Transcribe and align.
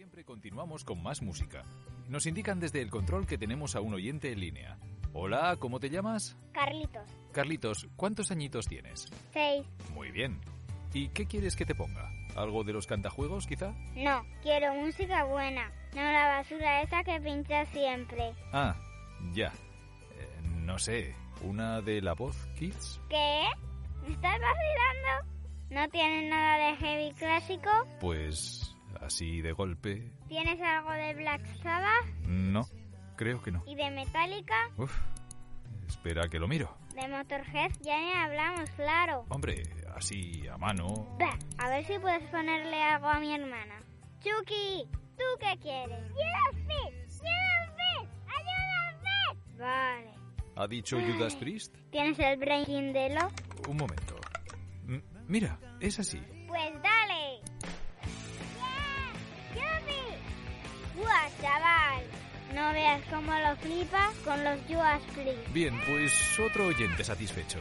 siempre 0.00 0.24
continuamos 0.24 0.82
con 0.82 1.02
más 1.02 1.20
música. 1.20 1.62
Nos 2.08 2.24
indican 2.24 2.58
desde 2.58 2.80
el 2.80 2.88
control 2.88 3.26
que 3.26 3.36
tenemos 3.36 3.76
a 3.76 3.82
un 3.82 3.92
oyente 3.92 4.32
en 4.32 4.40
línea. 4.40 4.78
Hola, 5.12 5.54
¿cómo 5.58 5.78
te 5.78 5.90
llamas? 5.90 6.38
Carlitos. 6.52 7.02
Carlitos, 7.32 7.86
¿cuántos 7.96 8.30
añitos 8.30 8.66
tienes? 8.66 9.04
Seis. 9.30 9.66
Muy 9.92 10.10
bien. 10.10 10.40
¿Y 10.94 11.10
qué 11.10 11.26
quieres 11.26 11.54
que 11.54 11.66
te 11.66 11.74
ponga? 11.74 12.10
¿Algo 12.34 12.64
de 12.64 12.72
los 12.72 12.86
cantajuegos, 12.86 13.46
quizá? 13.46 13.74
No, 13.94 14.24
quiero 14.40 14.72
música 14.72 15.24
buena. 15.24 15.70
No 15.94 16.00
la 16.00 16.38
basura 16.38 16.80
esa 16.80 17.04
que 17.04 17.20
pincha 17.20 17.66
siempre. 17.66 18.32
Ah, 18.54 18.74
ya. 19.34 19.48
Eh, 19.48 20.40
no 20.62 20.78
sé, 20.78 21.14
¿una 21.42 21.82
de 21.82 22.00
la 22.00 22.14
voz, 22.14 22.38
Kids? 22.58 23.02
¿Qué? 23.10 23.42
¿Me 24.06 24.14
estás 24.14 24.38
vacilando? 24.40 25.36
¿No 25.68 25.86
tienes 25.90 26.30
nada 26.30 26.70
de 26.70 26.76
heavy 26.78 27.12
clásico? 27.18 27.68
Pues 28.00 28.74
así 29.00 29.40
de 29.42 29.52
golpe. 29.52 30.12
¿Tienes 30.28 30.60
algo 30.60 30.90
de 30.92 31.14
Black 31.14 31.46
Sabbath? 31.62 32.06
No, 32.26 32.66
creo 33.16 33.42
que 33.42 33.50
no. 33.50 33.62
¿Y 33.66 33.74
de 33.74 33.90
Metallica? 33.90 34.56
Uf, 34.76 34.92
espera 35.88 36.28
que 36.28 36.38
lo 36.38 36.48
miro. 36.48 36.76
De 36.94 37.06
Motorhead 37.08 37.70
ya 37.82 37.98
ni 38.00 38.12
hablamos, 38.12 38.68
claro. 38.72 39.24
Hombre, 39.28 39.62
así 39.94 40.46
a 40.48 40.56
mano. 40.58 41.16
Bah, 41.18 41.38
a 41.58 41.68
ver 41.70 41.84
si 41.86 41.98
puedes 41.98 42.22
ponerle 42.30 42.82
algo 42.82 43.06
a 43.06 43.20
mi 43.20 43.32
hermana. 43.34 43.80
Chucky, 44.20 44.86
¿tú 45.16 45.24
qué 45.38 45.58
quieres? 45.60 46.10
¡Judas 46.12 46.64
Priest! 46.66 47.20
¡Judas 47.22 47.74
Priest! 47.76 48.12
¡Ayúdame! 48.26 49.56
Vale. 49.58 50.10
¿Ha 50.56 50.66
dicho 50.66 50.98
Judas 51.00 51.34
Priest? 51.36 51.74
¿Tienes 51.90 52.18
el 52.18 52.36
brain 52.38 52.92
de 52.92 53.10
lo? 53.14 53.28
Un 53.70 53.76
momento. 53.76 54.16
M- 54.86 55.02
mira, 55.26 55.58
es 55.80 55.98
así. 56.00 56.20
Pues 56.48 56.72
dale. 56.82 56.89
No 62.54 62.72
veas 62.72 63.00
cómo 63.10 63.32
lo 63.32 63.56
flipa 63.56 64.10
con 64.24 64.42
los 64.42 64.58
Judas 64.68 65.00
Priest. 65.14 65.52
Bien, 65.52 65.80
pues 65.86 66.38
otro 66.38 66.66
oyente 66.66 67.04
satisfecho. 67.04 67.58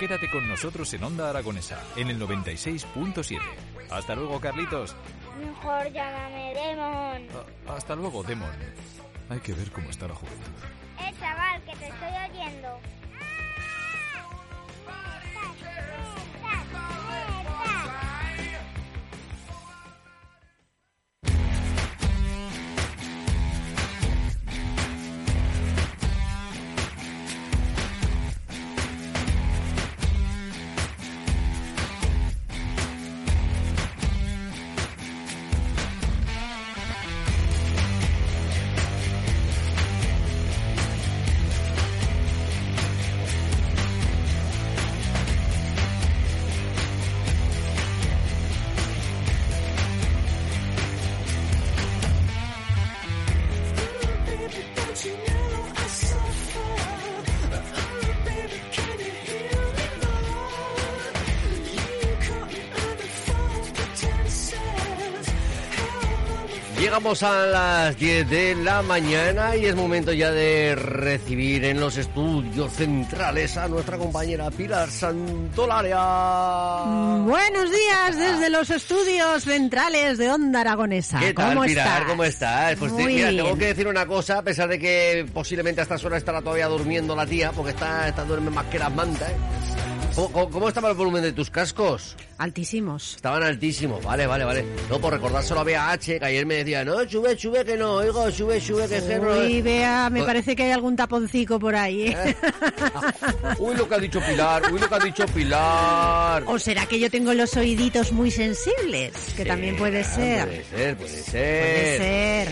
Quédate 0.00 0.28
con 0.30 0.48
nosotros 0.48 0.92
en 0.94 1.04
Onda 1.04 1.30
Aragonesa, 1.30 1.80
en 1.96 2.08
el 2.10 2.18
96.7. 2.20 3.38
Hasta 3.90 4.14
luego, 4.16 4.40
Carlitos. 4.40 4.96
Mejor 5.38 5.92
llámame 5.92 6.52
Demon. 6.54 7.28
A- 7.68 7.74
hasta 7.76 7.94
luego, 7.94 8.22
Demon. 8.24 8.50
Hay 9.28 9.38
que 9.40 9.52
ver 9.52 9.70
cómo 9.70 9.90
está 9.90 10.08
la 10.08 10.14
juventud. 10.14 10.50
Llegamos 66.94 67.24
a 67.24 67.46
las 67.46 67.98
10 67.98 68.30
de 68.30 68.54
la 68.54 68.80
mañana 68.80 69.56
y 69.56 69.66
es 69.66 69.74
momento 69.74 70.12
ya 70.12 70.30
de 70.30 70.76
recibir 70.76 71.64
en 71.64 71.80
los 71.80 71.96
estudios 71.96 72.72
centrales 72.72 73.56
a 73.56 73.66
nuestra 73.66 73.98
compañera 73.98 74.48
Pilar 74.52 74.88
Santolaria. 74.88 75.98
Buenos 77.24 77.72
días 77.72 78.16
desde 78.16 78.48
los 78.48 78.70
estudios 78.70 79.42
centrales 79.42 80.18
de 80.18 80.30
Onda 80.30 80.60
Aragonesa. 80.60 81.18
¿Qué 81.18 81.34
tal, 81.34 81.54
¿Cómo 81.54 81.66
Pilar? 81.66 81.86
estás? 81.88 82.04
¿Cómo 82.08 82.22
estás? 82.22 82.76
Pues 82.76 82.92
Muy 82.92 83.06
mira, 83.06 83.28
tengo 83.30 83.58
que 83.58 83.66
decir 83.66 83.88
una 83.88 84.06
cosa, 84.06 84.38
a 84.38 84.42
pesar 84.42 84.68
de 84.68 84.78
que 84.78 85.26
posiblemente 85.34 85.80
a 85.80 85.82
estas 85.82 86.04
horas 86.04 86.18
estará 86.18 86.42
todavía 86.42 86.68
durmiendo 86.68 87.16
la 87.16 87.26
tía, 87.26 87.50
porque 87.50 87.72
está, 87.72 88.06
está 88.06 88.22
duerme 88.22 88.52
más 88.52 88.66
que 88.66 88.78
las 88.78 88.94
mantas, 88.94 89.30
¿eh? 89.30 89.36
¿Cómo, 90.14 90.68
estaba 90.68 90.90
el 90.90 90.96
volumen 90.96 91.22
de 91.22 91.32
tus 91.32 91.50
cascos? 91.50 92.16
Altísimos. 92.38 93.16
Estaban 93.16 93.42
altísimos, 93.42 94.02
vale, 94.04 94.28
vale, 94.28 94.44
vale. 94.44 94.64
No, 94.88 95.00
por 95.00 95.12
recordárselo 95.12 95.60
a 95.60 95.64
BH, 95.64 96.18
que 96.18 96.24
ayer 96.24 96.46
me 96.46 96.56
decía, 96.56 96.84
no, 96.84 97.08
sube, 97.08 97.36
sube, 97.36 97.64
que 97.64 97.76
no, 97.76 97.94
oigo, 97.94 98.30
sube, 98.30 98.60
sube, 98.60 98.88
que 98.88 99.00
no... 99.18 99.38
Uy, 99.38 99.60
vea, 99.60 100.08
me 100.10 100.22
parece 100.22 100.54
que 100.54 100.64
hay 100.64 100.70
algún 100.70 100.94
taponcico 100.94 101.58
por 101.58 101.74
ahí. 101.74 102.08
¿eh? 102.08 102.36
Uy, 103.58 103.74
lo 103.74 103.88
que 103.88 103.94
ha 103.94 103.98
dicho 103.98 104.20
Pilar, 104.20 104.62
uy, 104.72 104.78
lo 104.78 104.88
que 104.88 104.94
ha 104.94 104.98
dicho 105.00 105.26
Pilar. 105.26 106.44
¿O 106.46 106.58
será 106.60 106.86
que 106.86 106.98
yo 107.00 107.10
tengo 107.10 107.34
los 107.34 107.56
oíditos 107.56 108.12
muy 108.12 108.30
sensibles? 108.30 109.12
Que 109.36 109.42
Sí, 109.42 109.48
también 109.48 109.76
puede 109.76 110.04
ser. 110.04 110.46
Puede 110.46 110.64
ser, 110.64 110.96
puede 110.96 111.22
ser. 111.22 111.62
Puede 111.62 111.98
ser. 111.98 112.43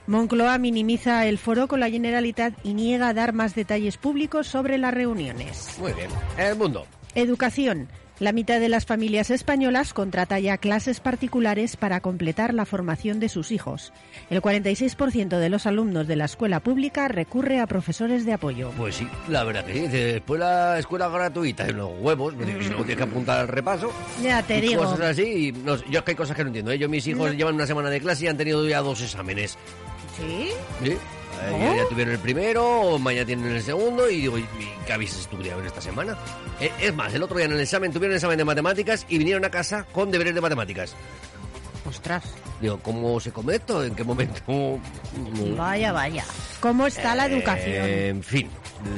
Moncloa 0.08 0.58
minimiza 0.58 1.28
el 1.28 1.38
foro 1.38 1.68
con 1.68 1.80
la 1.80 1.92
Generalitat 1.92 2.56
y 2.64 2.74
niega 2.74 3.14
dar 3.14 3.34
más 3.34 3.54
detalles 3.54 3.98
públicos 3.98 4.48
sobre 4.48 4.80
las 4.80 4.92
reuniones. 4.92 5.78
Muy 5.80 5.94
bien. 5.94 6.10
El 6.40 6.56
mundo. 6.56 6.88
Educación. 7.14 7.88
La 8.22 8.34
mitad 8.34 8.60
de 8.60 8.70
las 8.70 8.86
familias 8.86 9.32
españolas 9.32 9.96
contrata 9.96 10.38
ya 10.38 10.60
clases 10.60 11.00
particulares 11.00 11.76
para 11.76 12.02
completar 12.02 12.54
la 12.54 12.68
formación 12.68 13.20
de 13.20 13.30
sus 13.30 13.52
hijos. 13.52 13.92
El 14.30 14.44
46% 14.44 15.40
de 15.40 15.50
los 15.50 15.66
alumnos 15.66 16.06
de 16.06 16.16
la 16.16 16.26
escuela 16.26 16.60
pública 16.60 17.08
recurre 17.08 17.60
a 17.60 17.66
profesores 17.66 18.24
de 18.24 18.34
apoyo. 18.34 18.70
Pues 18.78 18.98
sí, 18.98 19.08
la 19.28 19.44
verdad 19.44 19.66
que 19.66 19.74
sí. 19.74 19.88
Después 19.88 20.40
la 20.40 20.78
escuela 20.78 21.10
gratuita 21.10 21.68
y 21.68 21.74
los 21.74 21.90
huevos, 22.00 22.36
no 22.36 22.46
tienes 22.46 22.96
que 22.96 23.02
apuntar 23.02 23.40
al 23.40 23.48
repaso. 23.48 23.92
Ya 24.22 24.44
te 24.44 24.60
y 24.60 24.62
digo. 24.62 24.84
Cosas 24.84 25.02
así. 25.02 25.48
y 25.48 25.52
no 25.52 25.78
sé, 25.78 25.86
yo 25.90 25.98
es 25.98 26.06
que 26.06 26.12
hay 26.12 26.18
cosas 26.18 26.38
que 26.38 26.44
no 26.44 26.50
entiendo. 26.50 26.70
¿eh? 26.70 26.78
Yo, 26.78 26.88
mis 26.88 27.08
hijos 27.08 27.36
llevan 27.36 27.56
una 27.56 27.66
semana 27.66 27.90
de 27.90 28.00
clase 28.02 28.26
y 28.26 28.28
han 28.28 28.38
tenido 28.38 28.68
ya 28.68 28.82
dos 28.82 29.02
exámenes. 29.02 29.58
¿Sí? 30.16 30.50
¿Sí? 30.84 30.96
Eh. 31.50 31.76
Ya 31.78 31.90
tuvieron 31.90 32.14
el 32.14 32.20
primero, 32.20 32.66
o 32.82 33.00
mañana 33.00 33.26
tienen 33.26 33.52
el 33.52 33.62
segundo, 33.62 34.10
y 34.10 34.22
digo, 34.22 34.38
¿y 34.38 34.46
qué 34.86 34.94
habéis 34.94 35.18
estudiado 35.18 35.60
en 35.62 35.68
esta 35.68 35.82
semana? 35.82 36.18
Eh, 36.60 36.72
es 36.80 36.94
más, 36.94 37.14
el 37.14 37.24
otro 37.24 37.38
día 37.38 37.46
en 37.46 37.54
el 37.54 37.60
examen 37.60 37.92
tuvieron 37.92 38.12
el 38.12 38.18
examen 38.18 38.38
de 38.38 38.46
matemáticas 38.46 39.06
y 39.10 39.18
vinieron 39.18 39.44
a 39.46 39.50
casa 39.50 39.86
con 39.92 40.12
deberes 40.12 40.36
de 40.36 40.42
matemáticas. 40.42 40.96
Ostras. 41.86 42.24
Digo, 42.62 42.80
¿cómo 42.80 43.20
se 43.20 43.32
come 43.32 43.56
esto? 43.56 43.84
¿En 43.84 43.96
qué 43.96 44.04
momento? 44.04 44.80
Vaya, 45.58 45.92
vaya. 45.92 46.24
¿Cómo 46.60 46.86
está 46.88 47.16
la 47.16 47.26
Eh, 47.28 47.34
educación? 47.34 47.86
En 47.90 48.24
fin, 48.24 48.50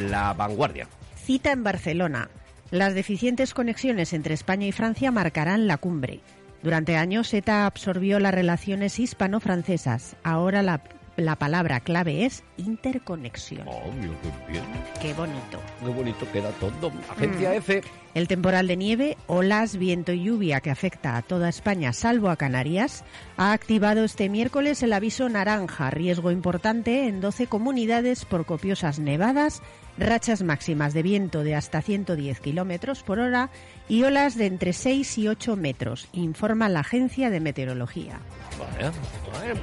la 0.10 0.34
vanguardia. 0.34 0.88
Cita 1.24 1.52
en 1.52 1.64
Barcelona. 1.64 2.30
Las 2.72 2.94
deficientes 2.94 3.54
conexiones 3.54 4.14
entre 4.14 4.34
España 4.34 4.66
y 4.68 4.72
Francia 4.72 5.12
marcarán 5.12 5.68
la 5.68 5.78
cumbre. 5.78 6.20
Durante 6.62 6.98
años 6.98 7.34
ETA 7.34 7.66
absorbió 7.66 8.20
las 8.20 8.34
relaciones 8.34 9.00
hispano-francesas. 9.00 10.16
Ahora 10.24 10.62
la, 10.64 10.82
la 11.16 11.36
palabra 11.36 11.80
clave 11.80 12.26
es 12.26 12.44
interconexión. 12.58 13.68
Oh, 13.68 13.92
mira 14.00 14.14
qué 14.22 14.52
bien. 14.52 14.64
Qué 15.02 15.14
bonito. 15.14 15.60
Qué 15.80 15.90
bonito 15.90 16.32
queda 16.32 16.50
todo. 16.52 16.92
Agencia 17.10 17.52
Mm. 17.52 17.54
F. 17.54 17.82
El 18.14 18.28
temporal 18.28 18.68
de 18.68 18.78
nieve, 18.78 19.18
olas, 19.28 19.78
viento 19.78 20.12
y 20.12 20.24
lluvia 20.24 20.62
que 20.62 20.70
afecta 20.70 21.18
a 21.18 21.22
toda 21.24 21.50
España 21.50 21.94
salvo 21.94 22.30
a 22.30 22.36
Canarias, 22.36 23.04
ha 23.38 23.54
activado 23.54 24.04
este 24.04 24.30
miércoles 24.30 24.84
el 24.84 24.94
aviso 24.94 25.28
naranja, 25.30 25.90
riesgo 25.90 26.30
importante 26.32 27.08
en 27.08 27.22
12 27.22 27.48
comunidades 27.48 28.26
por 28.26 28.46
copiosas 28.46 29.00
nevadas, 29.00 29.62
rachas 29.98 30.44
máximas 30.44 30.94
de 30.94 31.04
viento 31.04 31.44
de 31.44 31.56
hasta 31.56 31.82
110 31.82 32.40
kilómetros 32.40 33.04
por 33.04 33.20
hora 33.20 33.50
y 33.88 34.04
olas 34.04 34.36
de 34.36 34.46
entre 34.46 34.74
6 34.74 35.18
y 35.18 35.28
8 35.28 35.56
metros, 35.56 36.08
informa 36.14 36.70
la 36.70 36.82
Agencia 36.82 37.30
de 37.30 37.40
Meteorología. 37.40 38.20
Vale, 38.58 38.92
vale. 39.32 39.60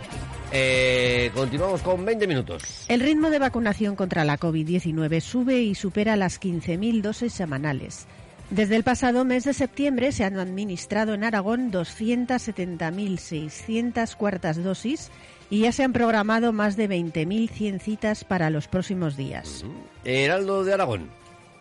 Eh, 0.52 1.30
continuamos 1.34 1.82
con 1.82 2.04
20 2.04 2.26
minutos. 2.26 2.84
El 2.88 3.00
ritmo 3.00 3.30
de 3.30 3.38
vacunación 3.38 3.96
contra 3.96 4.24
la 4.24 4.38
COVID-19 4.38 5.20
sube 5.20 5.60
y 5.60 5.74
supera 5.74 6.16
las 6.16 6.40
15.000 6.40 7.00
dosis 7.00 7.32
semanales. 7.32 8.06
Desde 8.50 8.74
el 8.74 8.82
pasado 8.82 9.24
mes 9.24 9.44
de 9.44 9.54
septiembre 9.54 10.10
se 10.10 10.24
han 10.24 10.36
administrado 10.36 11.14
en 11.14 11.22
Aragón 11.22 11.70
270.600 11.70 14.16
cuartas 14.16 14.60
dosis 14.60 15.12
y 15.50 15.60
ya 15.60 15.72
se 15.72 15.82
han 15.82 15.92
programado 15.92 16.52
más 16.52 16.76
de 16.76 16.88
20.100 16.88 17.80
citas 17.80 18.24
para 18.24 18.48
los 18.48 18.68
próximos 18.68 19.16
días. 19.16 19.64
Heraldo 20.04 20.64
de 20.64 20.72
Aragón. 20.72 21.20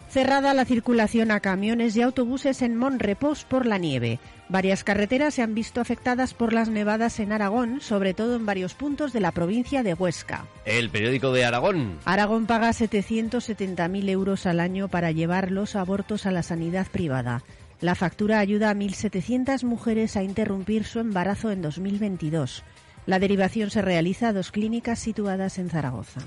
Cerrada 0.09 0.55
la 0.55 0.65
circulación 0.65 1.29
a 1.29 1.39
camiones 1.39 1.95
y 1.95 2.01
autobuses 2.01 2.63
en 2.63 2.75
Monrepos 2.75 3.43
por 3.43 3.67
la 3.67 3.77
nieve. 3.77 4.19
Varias 4.47 4.83
carreteras 4.83 5.35
se 5.35 5.43
han 5.43 5.53
visto 5.53 5.81
afectadas 5.81 6.33
por 6.33 6.51
las 6.51 6.67
nevadas 6.67 7.19
en 7.19 7.31
Aragón, 7.31 7.79
sobre 7.81 8.15
todo 8.15 8.35
en 8.35 8.47
varios 8.47 8.73
puntos 8.73 9.13
de 9.13 9.19
la 9.19 9.31
provincia 9.31 9.83
de 9.83 9.93
Huesca. 9.93 10.45
El 10.65 10.89
periódico 10.89 11.31
de 11.31 11.45
Aragón. 11.45 11.99
Aragón 12.05 12.47
paga 12.47 12.69
770.000 12.71 14.09
euros 14.09 14.47
al 14.47 14.59
año 14.59 14.87
para 14.87 15.11
llevar 15.11 15.51
los 15.51 15.75
abortos 15.75 16.25
a 16.25 16.31
la 16.31 16.41
sanidad 16.41 16.87
privada. 16.87 17.43
La 17.79 17.93
factura 17.93 18.39
ayuda 18.39 18.71
a 18.71 18.75
1.700 18.75 19.63
mujeres 19.63 20.17
a 20.17 20.23
interrumpir 20.23 20.85
su 20.85 20.99
embarazo 20.99 21.51
en 21.51 21.61
2022. 21.61 22.63
La 23.09 23.17
derivación 23.17 23.71
se 23.71 23.81
realiza 23.81 24.27
a 24.27 24.33
dos 24.33 24.51
clínicas 24.51 24.99
situadas 24.99 25.57
en 25.57 25.71
Zaragoza. 25.71 26.21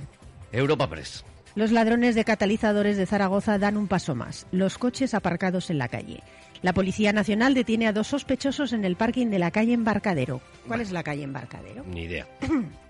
Europa 0.51 0.91
Press. 0.91 1.25
Los 1.55 1.71
ladrones 1.71 2.17
de 2.17 2.25
catalizadores 2.25 2.97
de 2.97 3.07
Zaragoza 3.07 3.57
dan 3.57 3.77
un 3.77 3.87
paso 3.87 4.17
más. 4.17 4.49
Los 4.51 4.79
coches 4.79 5.15
aparcados 5.15 5.71
en 5.71 5.79
la 5.79 5.87
calle. 5.87 6.25
La 6.61 6.73
Policía 6.73 7.13
Nacional 7.13 7.55
detiene 7.55 7.87
a 7.87 7.93
dos 7.93 8.09
sospechosos 8.09 8.73
en 8.73 8.85
el 8.85 8.97
parking 8.97 9.29
de 9.29 9.39
la 9.39 9.53
calle 9.53 9.75
Embarcadero. 9.75 10.41
¿Cuál 10.67 10.81
es 10.81 10.91
la 10.91 11.05
calle 11.05 11.23
Embarcadero? 11.23 11.85
Ni 11.87 12.03
idea. 12.03 12.27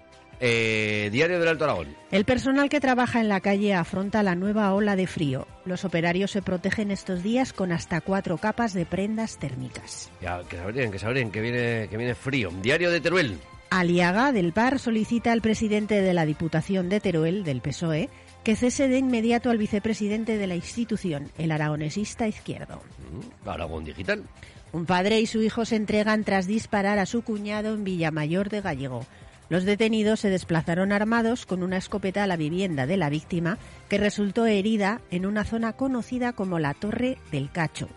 Eh, 0.44 1.09
Diario 1.12 1.39
del 1.39 1.50
Alto 1.50 1.62
Aragón. 1.62 1.94
El 2.11 2.25
personal 2.25 2.69
que 2.69 2.81
trabaja 2.81 3.21
en 3.21 3.29
la 3.29 3.39
calle 3.41 3.75
afronta 3.75 4.25
la 4.25 4.35
nueva 4.35 4.75
ola 4.75 4.97
de 4.97 5.06
frío. 5.06 5.47
Los 5.65 5.85
operarios 5.85 6.33
se 6.33 6.43
protegen 6.43 6.91
estos 6.91 7.23
días 7.23 7.53
con 7.53 7.71
hasta 7.71 8.00
cuatro 8.00 8.39
capas 8.39 8.73
de 8.73 8.85
prendas 8.85 9.39
térmicas. 9.39 10.11
Ya, 10.21 10.43
que 10.49 10.56
sabrían, 10.56 10.91
que 10.91 10.99
sabrían, 10.99 11.31
que 11.31 11.41
viene, 11.41 11.87
que 11.89 11.97
viene 11.97 12.17
frío. 12.17 12.50
Diario 12.61 12.91
de 12.91 13.00
Teruel. 13.00 13.39
Aliaga 13.75 14.33
del 14.33 14.53
PAR 14.53 14.79
solicita 14.79 15.33
al 15.33 15.41
presidente 15.41 16.03
de 16.03 16.13
la 16.13 16.27
Diputación 16.27 16.91
de 16.91 17.01
Teruel, 17.01 17.43
del 17.43 17.63
PSOE, 17.63 18.11
que 18.45 18.55
cese 18.55 18.87
de 18.87 18.99
inmediato 18.99 19.49
al 19.49 19.57
vicepresidente 19.57 20.37
de 20.37 20.47
la 20.47 20.55
institución, 20.55 21.31
el 21.39 21.51
aragonesista 21.51 22.29
izquierdo. 22.29 22.83
Mm, 23.11 23.49
Aragón 23.49 23.87
Digital. 23.87 24.25
Un 24.73 24.85
padre 24.85 25.21
y 25.21 25.27
su 25.27 25.41
hijo 25.41 25.65
se 25.65 25.77
entregan 25.77 26.23
tras 26.23 26.47
disparar 26.47 26.99
a 26.99 27.07
su 27.07 27.23
cuñado 27.23 27.73
en 27.73 27.83
Villamayor 27.83 28.51
de 28.51 28.61
Gallego. 28.61 29.07
Los 29.49 29.65
detenidos 29.65 30.21
se 30.21 30.29
desplazaron 30.29 30.93
armados 30.93 31.47
con 31.47 31.63
una 31.63 31.79
escopeta 31.79 32.25
a 32.25 32.27
la 32.27 32.37
vivienda 32.37 32.87
de 32.87 32.99
la 32.99 33.09
víctima, 33.09 33.57
que 33.89 33.97
resultó 33.97 34.45
herida 34.45 35.01
en 35.11 35.25
una 35.25 35.45
zona 35.45 35.73
conocida 35.73 36.35
como 36.35 36.59
la 36.59 36.75
Torre 36.75 37.17
del 37.31 37.51
Cacho. 37.51 37.89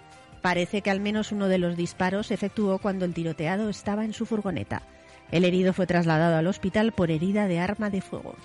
Parece 0.42 0.82
que 0.82 0.90
al 0.90 1.02
menos 1.02 1.34
uno 1.34 1.50
de 1.50 1.58
los 1.58 1.76
disparos 1.76 2.28
se 2.28 2.36
efectuó 2.36 2.78
cuando 2.78 3.04
el 3.04 3.14
tiroteado 3.14 3.68
estaba 3.68 4.06
en 4.06 4.14
su 4.14 4.26
furgoneta. 4.26 4.82
El 5.36 5.44
herido 5.44 5.74
fue 5.74 5.86
trasladado 5.86 6.38
al 6.38 6.48
hospital 6.48 6.94
por 6.94 7.12
herida 7.12 7.50
de 7.50 7.60
arma 7.60 7.90
de 7.90 8.00
fuego. 8.00 8.36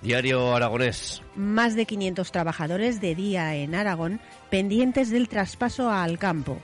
Diario 0.00 0.56
Aragonés. 0.56 1.20
Más 1.36 1.76
de 1.76 1.84
500 1.84 2.32
trabajadores 2.32 3.02
de 3.02 3.14
día 3.14 3.54
en 3.54 3.74
Aragón 3.74 4.18
pendientes 4.48 5.10
del 5.10 5.28
traspaso 5.28 5.90
a 5.90 6.02
Alcampo. 6.02 6.58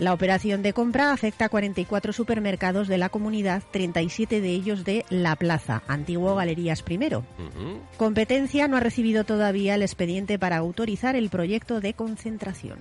La 0.00 0.14
operación 0.14 0.62
de 0.62 0.72
compra 0.72 1.12
afecta 1.12 1.44
a 1.44 1.48
44 1.50 2.14
supermercados 2.14 2.88
de 2.88 2.96
la 2.96 3.10
comunidad, 3.10 3.62
37 3.70 4.40
de 4.40 4.48
ellos 4.48 4.82
de 4.82 5.04
La 5.10 5.36
Plaza, 5.36 5.82
antiguo 5.88 6.34
Galerías 6.34 6.82
Primero. 6.82 7.22
Competencia 7.98 8.66
no 8.66 8.78
ha 8.78 8.80
recibido 8.80 9.24
todavía 9.24 9.74
el 9.74 9.82
expediente 9.82 10.38
para 10.38 10.56
autorizar 10.56 11.16
el 11.16 11.28
proyecto 11.28 11.82
de 11.82 11.92
concentración. 11.92 12.78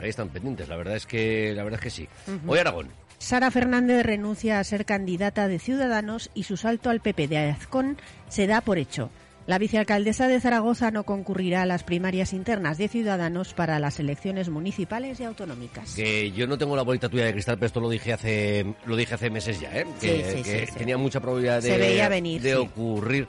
Ahí 0.00 0.08
están 0.08 0.30
pendientes, 0.30 0.66
la 0.70 0.76
verdad 0.76 0.96
es 0.96 1.04
que, 1.04 1.52
la 1.54 1.62
verdad 1.62 1.78
es 1.78 1.84
que 1.84 1.90
sí. 1.90 2.08
Hoy 2.46 2.58
Aragón. 2.58 2.88
Sara 3.18 3.50
Fernández 3.50 4.02
renuncia 4.06 4.60
a 4.60 4.64
ser 4.64 4.86
candidata 4.86 5.46
de 5.46 5.58
Ciudadanos 5.58 6.30
y 6.32 6.44
su 6.44 6.56
salto 6.56 6.88
al 6.88 7.00
PP 7.00 7.28
de 7.28 7.50
Azcón 7.50 7.98
se 8.28 8.46
da 8.46 8.62
por 8.62 8.78
hecho. 8.78 9.10
La 9.48 9.56
vicealcaldesa 9.56 10.28
de 10.28 10.42
Zaragoza 10.42 10.90
no 10.90 11.04
concurrirá 11.04 11.62
a 11.62 11.66
las 11.66 11.82
primarias 11.82 12.34
internas 12.34 12.76
de 12.76 12.86
Ciudadanos 12.86 13.54
para 13.54 13.78
las 13.78 13.98
elecciones 13.98 14.50
municipales 14.50 15.20
y 15.20 15.24
autonómicas. 15.24 15.94
Que 15.94 16.32
yo 16.32 16.46
no 16.46 16.58
tengo 16.58 16.76
la 16.76 16.82
bolita 16.82 17.08
tuya 17.08 17.24
de 17.24 17.32
cristal, 17.32 17.56
pero 17.56 17.68
esto 17.68 17.80
lo 17.80 17.88
dije 17.88 18.12
hace, 18.12 18.74
lo 18.84 18.94
dije 18.94 19.14
hace 19.14 19.30
meses 19.30 19.58
ya, 19.58 19.74
¿eh? 19.74 19.86
Que, 20.02 20.22
Sí, 20.22 20.36
sí, 20.36 20.42
que 20.42 20.66
sí, 20.66 20.72
tenía 20.76 20.98
mucha 20.98 21.20
probabilidad 21.20 21.62
de, 21.62 21.70
Se 21.70 21.78
veía 21.78 22.10
venir, 22.10 22.42
de 22.42 22.56
ocurrir. 22.56 23.26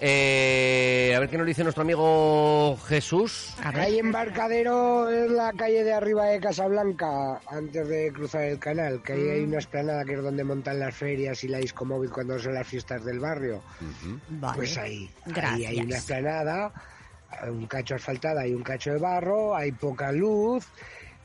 Eh, 0.00 1.12
a 1.16 1.18
ver 1.18 1.28
qué 1.28 1.36
nos 1.36 1.46
dice 1.46 1.64
nuestro 1.64 1.82
amigo 1.82 2.76
Jesús. 2.86 3.54
Calle 3.60 3.98
Embarcadero 3.98 5.10
es 5.10 5.28
la 5.30 5.52
calle 5.52 5.82
de 5.82 5.92
arriba 5.92 6.26
de 6.26 6.38
Casablanca, 6.38 7.40
antes 7.48 7.88
de 7.88 8.12
cruzar 8.12 8.44
el 8.44 8.60
canal, 8.60 9.02
que 9.02 9.14
ahí 9.14 9.28
hay 9.28 9.40
una 9.42 9.58
esplanada 9.58 10.04
que 10.04 10.14
es 10.14 10.22
donde 10.22 10.44
montan 10.44 10.78
las 10.78 10.94
ferias 10.94 11.42
y 11.42 11.48
la 11.48 11.58
disco 11.58 11.84
móvil 11.84 12.10
cuando 12.10 12.38
son 12.38 12.54
las 12.54 12.66
fiestas 12.66 13.04
del 13.04 13.18
barrio. 13.18 13.60
Vale. 14.28 14.56
Pues 14.56 14.78
ahí, 14.78 15.10
ahí 15.34 15.66
hay 15.66 15.80
una 15.80 15.96
esplanada, 15.96 16.72
un 17.48 17.66
cacho 17.66 17.96
asfaltada 17.96 18.46
y 18.46 18.54
un 18.54 18.62
cacho 18.62 18.92
de 18.92 18.98
barro, 18.98 19.56
hay 19.56 19.72
poca 19.72 20.12
luz 20.12 20.64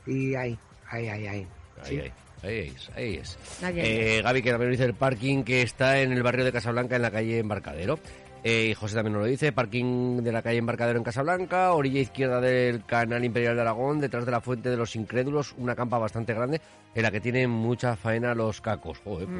y 0.04 0.34
ahí, 0.34 0.58
ahí, 0.90 1.08
ahí, 1.08 1.26
ahí. 1.28 1.46
Ahí, 1.84 1.98
ahí, 2.00 2.12
ahí 2.42 2.72
es, 2.74 2.90
ahí 2.96 3.14
es. 3.16 3.38
Ahí, 3.62 3.80
ahí, 3.80 3.86
Eh, 3.86 4.22
Gaby, 4.22 4.42
que 4.42 4.50
también 4.50 4.70
nos 4.70 4.78
dice 4.78 4.88
el 4.88 4.94
parking 4.94 5.44
que 5.44 5.62
está 5.62 6.00
en 6.00 6.12
el 6.12 6.24
barrio 6.24 6.44
de 6.44 6.50
Casablanca, 6.50 6.96
en 6.96 7.02
la 7.02 7.12
calle 7.12 7.38
Embarcadero. 7.38 8.00
Eh, 8.46 8.66
y 8.70 8.74
José 8.74 8.94
también 8.96 9.14
nos 9.14 9.22
lo 9.22 9.26
dice, 9.28 9.52
parking 9.52 10.18
de 10.22 10.30
la 10.30 10.42
calle 10.42 10.58
Embarcadero 10.58 10.98
en 10.98 11.04
Casablanca, 11.04 11.72
orilla 11.72 12.00
izquierda 12.00 12.42
del 12.42 12.84
canal 12.84 13.24
Imperial 13.24 13.54
de 13.56 13.62
Aragón, 13.62 14.00
detrás 14.00 14.26
de 14.26 14.32
la 14.32 14.42
Fuente 14.42 14.68
de 14.68 14.76
los 14.76 14.94
Incrédulos, 14.96 15.54
una 15.56 15.74
campa 15.74 15.96
bastante 15.96 16.34
grande 16.34 16.60
en 16.94 17.02
la 17.02 17.10
que 17.10 17.22
tienen 17.22 17.48
mucha 17.48 17.96
faena 17.96 18.34
los 18.34 18.60
cacos. 18.60 18.98
Joder, 19.02 19.26
pues, 19.28 19.38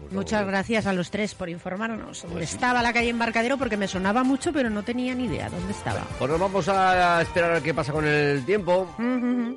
pues 0.00 0.12
no, 0.12 0.18
Muchas 0.18 0.46
gracias 0.46 0.86
a 0.86 0.92
los 0.92 1.10
tres 1.10 1.34
por 1.34 1.48
informarnos. 1.48 2.20
¿Dónde 2.22 2.36
Pues 2.36 2.50
sí. 2.50 2.56
estaba 2.56 2.82
la 2.82 2.92
calle 2.92 3.08
Embarcadero? 3.08 3.56
Porque 3.56 3.78
me 3.78 3.88
sonaba 3.88 4.22
mucho, 4.22 4.52
pero 4.52 4.68
no 4.68 4.82
tenía 4.82 5.14
ni 5.14 5.24
idea 5.24 5.48
dónde 5.48 5.72
estaba. 5.72 6.02
Pues 6.18 6.30
nos 6.30 6.38
vamos 6.38 6.68
a 6.68 7.22
esperar 7.22 7.52
a 7.52 7.54
ver 7.54 7.62
qué 7.62 7.72
pasa 7.72 7.90
con 7.92 8.04
el 8.06 8.44
tiempo. 8.44 8.82
Ujú. 8.98 9.56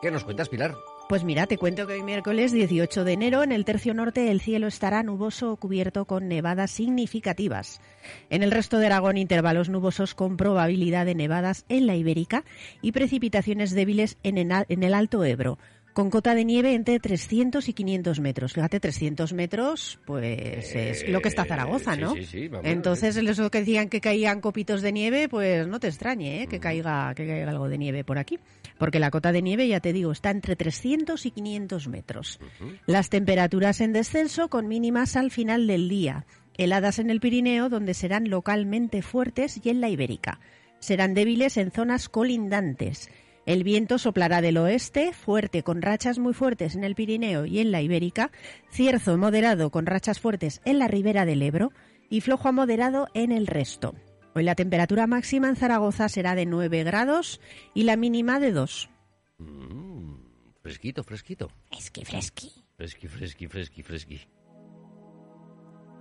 ¿Qué 0.00 0.10
nos 0.10 0.24
cuentas, 0.24 0.48
Pilar? 0.48 0.74
Pues 1.10 1.24
mira, 1.24 1.48
te 1.48 1.58
cuento 1.58 1.88
que 1.88 1.94
hoy 1.94 2.04
miércoles 2.04 2.52
18 2.52 3.02
de 3.02 3.12
enero 3.12 3.42
en 3.42 3.50
el 3.50 3.64
tercio 3.64 3.94
norte 3.94 4.30
el 4.30 4.40
cielo 4.40 4.68
estará 4.68 5.02
nuboso 5.02 5.50
o 5.50 5.56
cubierto 5.56 6.04
con 6.04 6.28
nevadas 6.28 6.70
significativas. 6.70 7.80
En 8.28 8.44
el 8.44 8.52
resto 8.52 8.78
de 8.78 8.86
Aragón 8.86 9.16
intervalos 9.16 9.68
nubosos 9.68 10.14
con 10.14 10.36
probabilidad 10.36 11.06
de 11.06 11.16
nevadas 11.16 11.64
en 11.68 11.88
la 11.88 11.96
Ibérica 11.96 12.44
y 12.80 12.92
precipitaciones 12.92 13.72
débiles 13.72 14.18
en 14.22 14.38
el 14.38 14.94
Alto 14.94 15.24
Ebro 15.24 15.58
con 15.92 16.10
cota 16.10 16.34
de 16.34 16.44
nieve 16.44 16.74
entre 16.74 17.00
300 17.00 17.68
y 17.68 17.72
500 17.72 18.20
metros. 18.20 18.52
Fíjate, 18.52 18.80
300 18.80 19.32
metros, 19.32 19.98
pues 20.06 20.74
es 20.74 21.08
lo 21.08 21.20
que 21.20 21.28
está 21.28 21.44
Zaragoza, 21.44 21.96
¿no? 21.96 22.14
Sí, 22.14 22.20
sí, 22.22 22.26
sí, 22.26 22.48
vamos, 22.48 22.66
Entonces, 22.66 23.16
eso 23.16 23.50
que 23.50 23.58
decían 23.58 23.88
que 23.88 24.00
caían 24.00 24.40
copitos 24.40 24.82
de 24.82 24.92
nieve, 24.92 25.28
pues 25.28 25.66
no 25.66 25.80
te 25.80 25.88
extrañe 25.88 26.42
¿eh? 26.42 26.46
que, 26.46 26.58
Mm. 26.58 26.60
caiga, 26.60 27.14
que 27.14 27.26
caiga 27.26 27.50
algo 27.50 27.68
de 27.68 27.78
nieve 27.78 28.04
por 28.04 28.18
aquí. 28.18 28.38
Porque 28.78 28.98
la 29.00 29.10
cota 29.10 29.32
de 29.32 29.42
nieve, 29.42 29.66
ya 29.68 29.80
te 29.80 29.92
digo, 29.92 30.12
está 30.12 30.30
entre 30.30 30.56
300 30.56 31.26
y 31.26 31.30
500 31.30 31.88
metros. 31.88 32.40
Las 32.86 33.10
temperaturas 33.10 33.80
en 33.80 33.92
descenso 33.92 34.48
con 34.48 34.68
mínimas 34.68 35.16
al 35.16 35.30
final 35.30 35.66
del 35.66 35.88
día. 35.88 36.24
Heladas 36.56 36.98
en 36.98 37.10
el 37.10 37.20
Pirineo, 37.20 37.68
donde 37.68 37.94
serán 37.94 38.28
localmente 38.30 39.02
fuertes, 39.02 39.60
y 39.62 39.70
en 39.70 39.80
la 39.80 39.88
Ibérica. 39.88 40.40
Serán 40.78 41.14
débiles 41.14 41.56
en 41.56 41.70
zonas 41.70 42.08
colindantes. 42.08 43.10
El 43.46 43.64
viento 43.64 43.98
soplará 43.98 44.40
del 44.40 44.58
oeste, 44.58 45.12
fuerte 45.12 45.62
con 45.62 45.82
rachas 45.82 46.18
muy 46.18 46.34
fuertes 46.34 46.74
en 46.74 46.84
el 46.84 46.94
Pirineo 46.94 47.46
y 47.46 47.58
en 47.60 47.72
la 47.72 47.80
Ibérica, 47.80 48.30
cierzo 48.70 49.16
moderado 49.16 49.70
con 49.70 49.86
rachas 49.86 50.20
fuertes 50.20 50.60
en 50.64 50.78
la 50.78 50.88
ribera 50.88 51.24
del 51.24 51.42
Ebro 51.42 51.72
y 52.10 52.20
flojo 52.20 52.48
a 52.48 52.52
moderado 52.52 53.08
en 53.14 53.32
el 53.32 53.46
resto. 53.46 53.94
Hoy 54.34 54.44
la 54.44 54.54
temperatura 54.54 55.06
máxima 55.06 55.48
en 55.48 55.56
Zaragoza 55.56 56.08
será 56.08 56.34
de 56.34 56.46
9 56.46 56.84
grados 56.84 57.40
y 57.74 57.84
la 57.84 57.96
mínima 57.96 58.38
de 58.38 58.52
2. 58.52 58.90
Mm, 59.38 60.14
fresquito, 60.62 61.02
fresquito. 61.02 61.50
Fresqui, 61.70 62.04
fresqui. 62.04 62.52
Fresqui, 62.76 63.08
fresqui, 63.08 63.46
fresqui, 63.48 63.82
fresqui. 63.82 64.20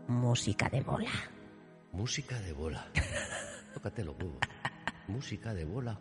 Música 0.08 0.70
de 0.70 0.82
bola. 0.82 1.12
Música 1.92 2.40
de 2.42 2.54
bola. 2.54 2.92
Tócate 3.74 4.04
los 4.04 4.16
huevos. 4.18 4.40
Música 5.08 5.54
de 5.54 5.66
bola. 5.66 6.00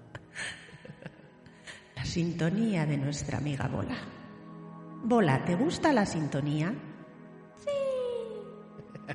La 1.98 2.04
sintonía 2.04 2.86
de 2.86 2.96
nuestra 2.96 3.38
amiga 3.38 3.66
Bola. 3.66 3.96
Bola, 5.02 5.44
¿te 5.44 5.56
gusta 5.56 5.92
la 5.92 6.06
sintonía? 6.06 6.72
Sí. 7.56 7.72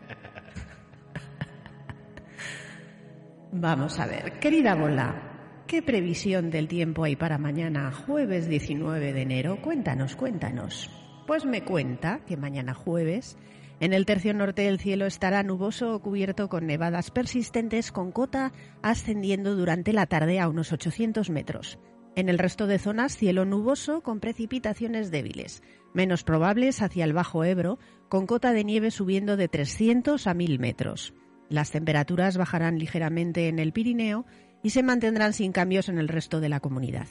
Vamos 3.54 3.98
a 4.00 4.06
ver, 4.06 4.38
querida 4.40 4.76
Bola, 4.76 5.64
¿qué 5.66 5.82
previsión 5.82 6.50
del 6.50 6.68
tiempo 6.68 7.06
hay 7.06 7.16
para 7.16 7.38
mañana, 7.38 7.94
jueves 7.94 8.50
19 8.50 9.14
de 9.14 9.22
enero? 9.22 9.62
Cuéntanos, 9.62 10.18
cuéntanos. 10.18 10.92
Pues 11.26 11.46
me 11.46 11.64
cuenta 11.64 12.26
que 12.28 12.36
mañana 12.36 12.74
jueves 12.74 13.38
en 13.80 13.94
el 13.94 14.06
tercio 14.06 14.34
norte 14.34 14.64
del 14.64 14.82
cielo 14.82 15.06
estará 15.06 15.42
nuboso 15.42 15.96
o 15.96 16.02
cubierto 16.02 16.50
con 16.50 16.68
nevadas 16.68 17.12
persistentes 17.12 17.94
con 17.94 18.12
cota 18.12 18.52
ascendiendo 18.82 19.56
durante 19.56 19.94
la 19.94 20.06
tarde 20.06 20.42
a 20.42 20.50
unos 20.50 20.74
800 20.74 21.30
metros. 21.30 21.80
En 22.16 22.30
el 22.30 22.38
resto 22.38 22.68
de 22.68 22.78
zonas, 22.78 23.18
cielo 23.18 23.44
nuboso 23.44 24.02
con 24.02 24.20
precipitaciones 24.20 25.10
débiles, 25.10 25.64
menos 25.94 26.24
probables 26.24 26.84
hacia 26.84 27.06
el 27.06 27.14
Bajo 27.14 27.44
Ebro, 27.44 27.80
con 28.08 28.28
cota 28.28 28.54
de 28.54 28.64
nieve 28.64 28.92
subiendo 28.92 29.36
de 29.36 29.48
300 29.48 30.28
a 30.28 30.34
1000 30.36 30.60
metros. 30.60 31.14
Las 31.50 31.72
temperaturas 31.72 32.38
bajarán 32.38 32.78
ligeramente 32.78 33.48
en 33.48 33.58
el 33.58 33.74
Pirineo 33.74 34.26
y 34.62 34.70
se 34.70 34.84
mantendrán 34.84 35.34
sin 35.34 35.52
cambios 35.52 35.90
en 35.90 35.98
el 35.98 36.08
resto 36.08 36.40
de 36.40 36.50
la 36.50 36.60
comunidad. 36.60 37.08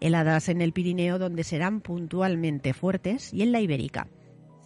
Heladas 0.00 0.50
en 0.50 0.60
el 0.60 0.72
Pirineo 0.72 1.18
donde 1.18 1.44
serán 1.44 1.80
puntualmente 1.80 2.74
fuertes 2.74 3.32
y 3.32 3.42
en 3.42 3.52
la 3.52 3.60
Ibérica. 3.60 4.08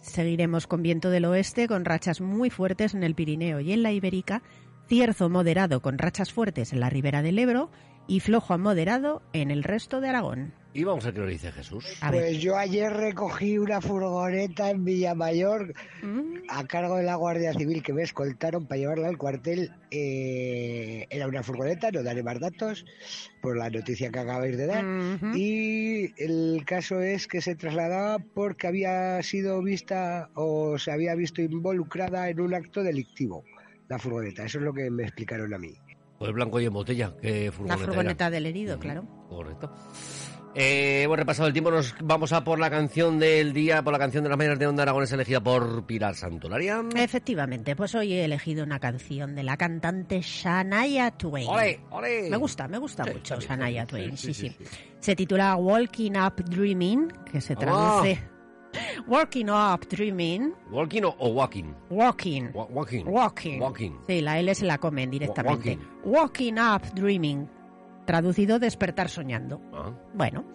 Seguiremos 0.01 0.67
con 0.67 0.83
viento 0.83 1.09
del 1.09 1.25
oeste 1.25 1.67
con 1.67 1.85
rachas 1.85 2.19
muy 2.19 2.49
fuertes 2.49 2.93
en 2.93 3.03
el 3.03 3.15
Pirineo 3.15 3.61
y 3.61 3.71
en 3.71 3.83
la 3.83 3.93
Ibérica, 3.93 4.43
cierzo 4.87 5.29
moderado 5.29 5.81
con 5.81 5.97
rachas 5.97 6.33
fuertes 6.33 6.73
en 6.73 6.79
la 6.81 6.89
ribera 6.89 7.21
del 7.21 7.39
Ebro 7.39 7.69
y 8.07 8.19
flojo 8.19 8.53
a 8.53 8.57
moderado 8.57 9.21
en 9.33 9.51
el 9.51 9.63
resto 9.63 10.01
de 10.01 10.09
Aragón. 10.09 10.53
Y 10.73 10.83
vamos 10.83 11.05
a 11.07 11.11
qué 11.11 11.19
nos 11.19 11.29
dice 11.29 11.51
Jesús. 11.51 11.85
A 12.01 12.11
ver. 12.11 12.21
Pues 12.21 12.39
yo 12.39 12.55
ayer 12.55 12.93
recogí 12.93 13.57
una 13.57 13.81
furgoneta 13.81 14.69
en 14.69 14.85
Villamayor 14.85 15.73
Mm, 16.01 16.43
a 16.49 16.65
cargo 16.67 16.97
de 16.97 17.03
la 17.03 17.15
Guardia 17.15 17.53
Civil 17.53 17.81
que 17.81 17.93
me 17.93 18.03
escoltaron 18.03 18.67
para 18.67 18.79
llevarla 18.79 19.07
al 19.07 19.17
cuartel. 19.17 19.71
Eh, 19.91 21.07
era 21.09 21.27
una 21.27 21.43
furgoneta, 21.43 21.91
no 21.91 22.03
daré 22.03 22.23
más 22.23 22.39
datos 22.39 22.85
por 23.41 23.57
la 23.57 23.69
noticia 23.69 24.11
que 24.11 24.19
acabáis 24.19 24.57
de 24.57 24.67
dar. 24.67 24.85
Y 25.35 26.13
el 26.21 26.63
caso 26.65 27.01
es 27.01 27.27
que 27.27 27.41
se 27.41 27.55
trasladaba 27.55 28.19
porque 28.19 28.67
había 28.67 29.21
sido 29.23 29.61
vista 29.61 30.29
o 30.35 30.77
se 30.77 30.91
había 30.91 31.15
visto 31.15 31.41
involucrada 31.41 32.29
en 32.29 32.39
un 32.39 32.53
acto 32.53 32.83
delictivo 32.83 33.43
la 33.89 33.99
furgoneta. 33.99 34.45
Eso 34.45 34.59
es 34.59 34.63
lo 34.63 34.73
que 34.73 34.89
me 34.89 35.03
explicaron 35.03 35.53
a 35.53 35.57
mí. 35.57 35.73
Pues 36.19 36.31
blanco 36.33 36.59
y 36.59 36.65
en 36.65 36.73
botella. 36.73 37.13
¿Qué 37.21 37.45
La 37.45 37.51
furgoneta 37.51 37.85
furgoneta 37.85 38.25
era? 38.25 38.31
del 38.31 38.45
herido, 38.47 38.79
claro. 38.79 39.03
Correcto. 39.29 39.71
Eh, 40.59 41.03
hemos 41.03 41.17
repasado 41.17 41.45
el 41.47 41.53
tiempo, 41.53 41.69
nos 41.69 41.93
vamos 42.01 42.33
a 42.33 42.43
por 42.43 42.57
la 42.57 42.71
canción 42.71 43.19
del 43.19 43.53
día, 43.53 43.83
por 43.83 43.93
la 43.93 43.99
canción 43.99 44.23
de 44.23 44.29
las 44.29 44.37
mañanas 44.39 44.57
de 44.57 44.65
Onda 44.65 44.81
Aragones 44.81 45.11
elegida 45.11 45.39
por 45.39 45.85
Pilar 45.85 46.15
Santolaria. 46.15 46.83
Efectivamente, 46.95 47.75
pues 47.75 47.93
hoy 47.93 48.13
he 48.13 48.25
elegido 48.25 48.63
una 48.63 48.79
canción 48.79 49.35
de 49.35 49.43
la 49.43 49.55
cantante 49.55 50.21
Shania 50.21 51.11
Twain. 51.11 51.47
¡Ole, 51.47 51.79
ole! 51.91 52.29
Me 52.31 52.37
gusta, 52.37 52.67
me 52.67 52.79
gusta 52.79 53.03
Sí, 53.03 53.11
mucho 53.13 53.37
bien, 53.37 53.47
Shania. 53.49 53.85
Twain, 53.85 54.17
Sí, 54.17 54.33
sí, 54.33 54.49
sí, 54.49 54.55
sí. 54.57 54.65
sí, 54.65 54.77
Se 54.99 55.15
titula 55.15 55.55
Walking 55.57 56.13
Up 56.13 56.43
Dreaming, 56.43 57.07
que 57.31 57.39
se 57.39 57.53
¡Vamos! 57.53 58.01
traduce... 58.01 58.36
Walking 59.07 59.45
Up 59.49 59.87
Dreaming, 59.89 60.53
¿Walking 60.71 61.03
o, 61.03 61.15
o 61.19 61.29
walking? 61.29 61.73
Walking. 61.89 62.49
Wa- 62.53 62.65
walking. 62.69 63.03
Walking. 63.05 63.59
Walking. 63.59 63.91
Sí, 64.07 64.21
la 64.21 64.39
L 64.39 64.53
se 64.55 64.65
la 64.65 64.77
comen 64.77 65.09
directamente. 65.09 65.77
walking. 65.77 66.09
Walking 66.09 66.53
Up 66.53 66.81
Dreaming, 66.93 67.49
traducido 68.05 68.59
despertar 68.59 69.09
soñando. 69.09 69.61
Ah, 69.73 69.91
Bueno, 70.13 70.45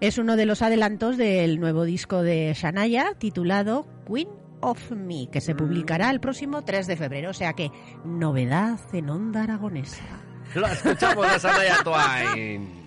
es 0.00 0.18
uno 0.18 0.36
de 0.36 0.46
los 0.46 0.62
adelantos 0.62 1.16
del 1.16 1.60
nuevo 1.60 1.84
disco 1.84 2.22
de 2.22 2.52
Shania 2.54 3.14
titulado 3.18 3.86
Queen 4.06 4.28
of 4.60 4.90
Me, 4.92 5.28
que 5.30 5.40
se 5.40 5.54
publicará 5.54 6.10
el 6.10 6.20
próximo 6.20 6.62
3 6.62 6.86
de 6.86 6.96
febrero. 6.96 7.30
O 7.30 7.34
sea 7.34 7.52
que, 7.52 7.70
novedad 8.04 8.78
en 8.92 9.10
Onda 9.10 9.42
Aragonesa. 9.42 10.04
La 10.54 10.72
escuchamos 10.72 11.26
a 11.26 11.38
Sanaya 11.38 11.78
Twain. 11.84 12.86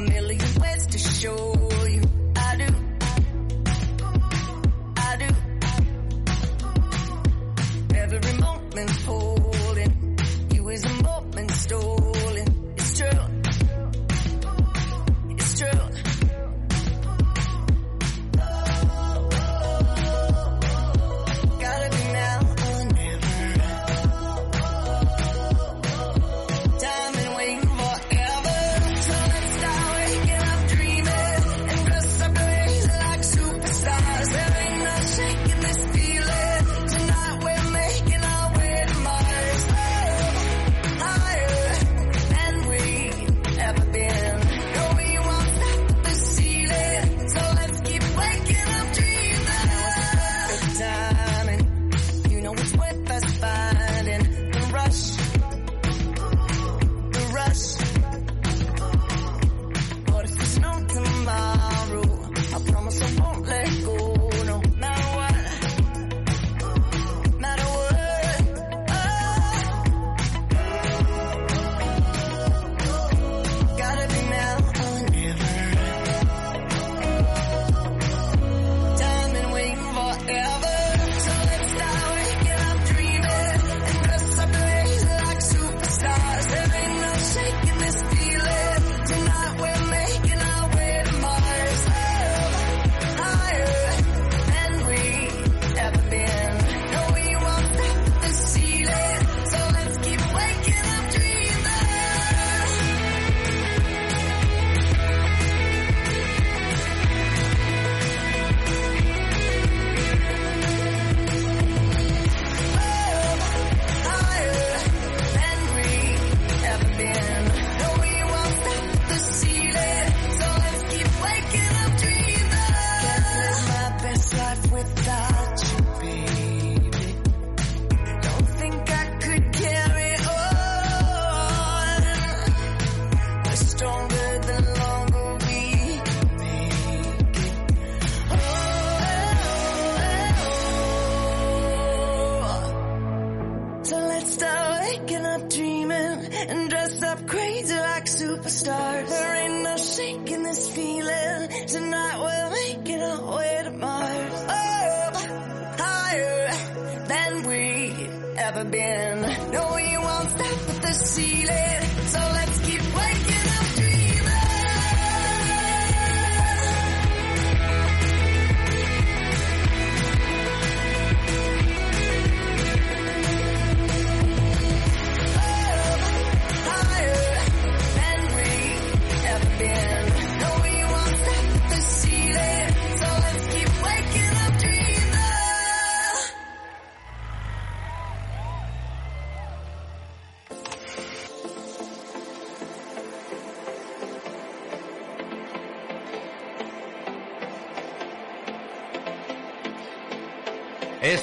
A 0.00 0.02
million 0.02 0.54
ways 0.62 0.86
to 0.86 0.98
show 0.98 1.69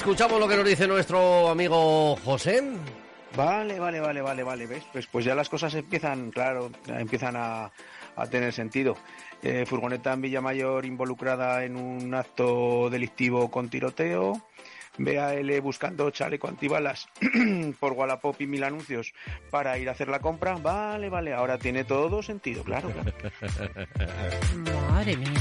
Escuchamos 0.07 0.39
lo 0.39 0.47
que 0.47 0.55
nos 0.55 0.65
dice 0.65 0.87
nuestro 0.87 1.49
amigo 1.49 2.15
José. 2.23 2.63
Vale, 3.35 3.77
vale, 3.77 3.99
vale, 3.99 4.21
vale, 4.21 4.41
vale, 4.41 4.65
¿ves? 4.65 4.85
Pues, 4.93 5.05
pues 5.05 5.25
ya 5.25 5.35
las 5.35 5.49
cosas 5.49 5.73
empiezan, 5.73 6.31
claro, 6.31 6.71
empiezan 6.87 7.35
a, 7.35 7.73
a 8.15 8.27
tener 8.27 8.53
sentido. 8.53 8.95
Eh, 9.43 9.65
furgoneta 9.65 10.13
en 10.13 10.21
Villamayor 10.21 10.85
involucrada 10.85 11.65
en 11.65 11.75
un 11.75 12.13
acto 12.13 12.89
delictivo 12.89 13.51
con 13.51 13.67
tiroteo. 13.67 14.41
BAL 14.97 15.59
buscando 15.59 16.09
chaleco 16.09 16.47
antibalas 16.47 17.09
por 17.81 17.91
Wallapop 17.91 18.39
y 18.39 18.47
mil 18.47 18.63
anuncios 18.63 19.13
para 19.51 19.77
ir 19.77 19.89
a 19.89 19.91
hacer 19.91 20.07
la 20.07 20.19
compra. 20.19 20.55
Vale, 20.55 21.09
vale, 21.09 21.33
ahora 21.33 21.57
tiene 21.57 21.83
todo 21.83 22.23
sentido, 22.23 22.63
claro. 22.63 22.91
claro. 22.91 23.11
Madre 24.89 25.17
mía. 25.17 25.33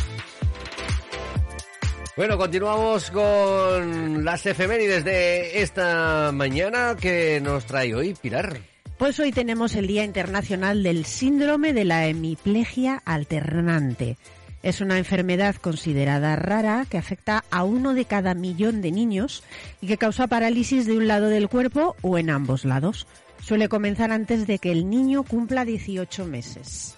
Bueno, 2.17 2.39
continuamos 2.39 3.11
con 3.11 4.25
las 4.25 4.47
efemérides 4.47 5.05
de 5.05 5.61
esta 5.61 6.33
mañana 6.33 6.97
que 6.99 7.43
nos 7.43 7.67
trae 7.67 7.95
hoy 7.95 8.15
Pilar. 8.15 8.59
Pues 8.97 9.21
hoy 9.21 9.33
tenemos 9.33 9.75
el 9.75 9.87
Día 9.87 10.03
Internacional 10.03 10.83
del 10.83 11.05
Síndrome 11.05 11.75
de 11.75 11.85
la 11.85 12.07
Hemiplegia 12.07 13.03
Alternante. 13.05 14.17
Es 14.63 14.81
una 14.81 14.97
enfermedad 14.97 15.57
considerada 15.57 16.37
rara 16.37 16.87
que 16.89 16.97
afecta 16.97 17.45
a 17.51 17.65
uno 17.65 17.93
de 17.93 18.07
cada 18.07 18.33
millón 18.33 18.81
de 18.81 18.93
niños 18.93 19.45
y 19.83 19.87
que 19.87 19.99
causa 19.99 20.27
parálisis 20.27 20.87
de 20.87 20.97
un 20.97 21.09
lado 21.09 21.29
del 21.29 21.51
cuerpo 21.51 21.97
o 22.01 22.17
en 22.17 22.31
ambos 22.31 22.65
lados. 22.65 23.07
Suele 23.43 23.69
comenzar 23.69 24.11
antes 24.11 24.47
de 24.47 24.59
que 24.59 24.73
el 24.73 24.89
niño 24.89 25.23
cumpla 25.23 25.67
18 25.67 26.25
meses. 26.25 26.97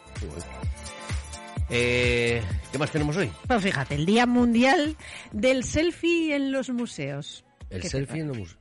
Eh, 1.71 2.43
¿Qué 2.73 2.79
más 2.79 2.91
tenemos 2.91 3.17
hoy? 3.17 3.31
Pues 3.47 3.63
fíjate, 3.63 3.95
el 3.95 4.07
Día 4.07 4.27
Mundial 4.27 4.97
del 5.33 5.65
Selfie 5.65 6.35
en 6.35 6.53
los 6.53 6.71
museos. 6.71 7.45
El 7.71 7.81
¿Qué 7.81 7.83
te 7.83 7.91
selfie 7.91 8.21
en 8.21 8.29
los 8.29 8.39
museos. 8.39 8.59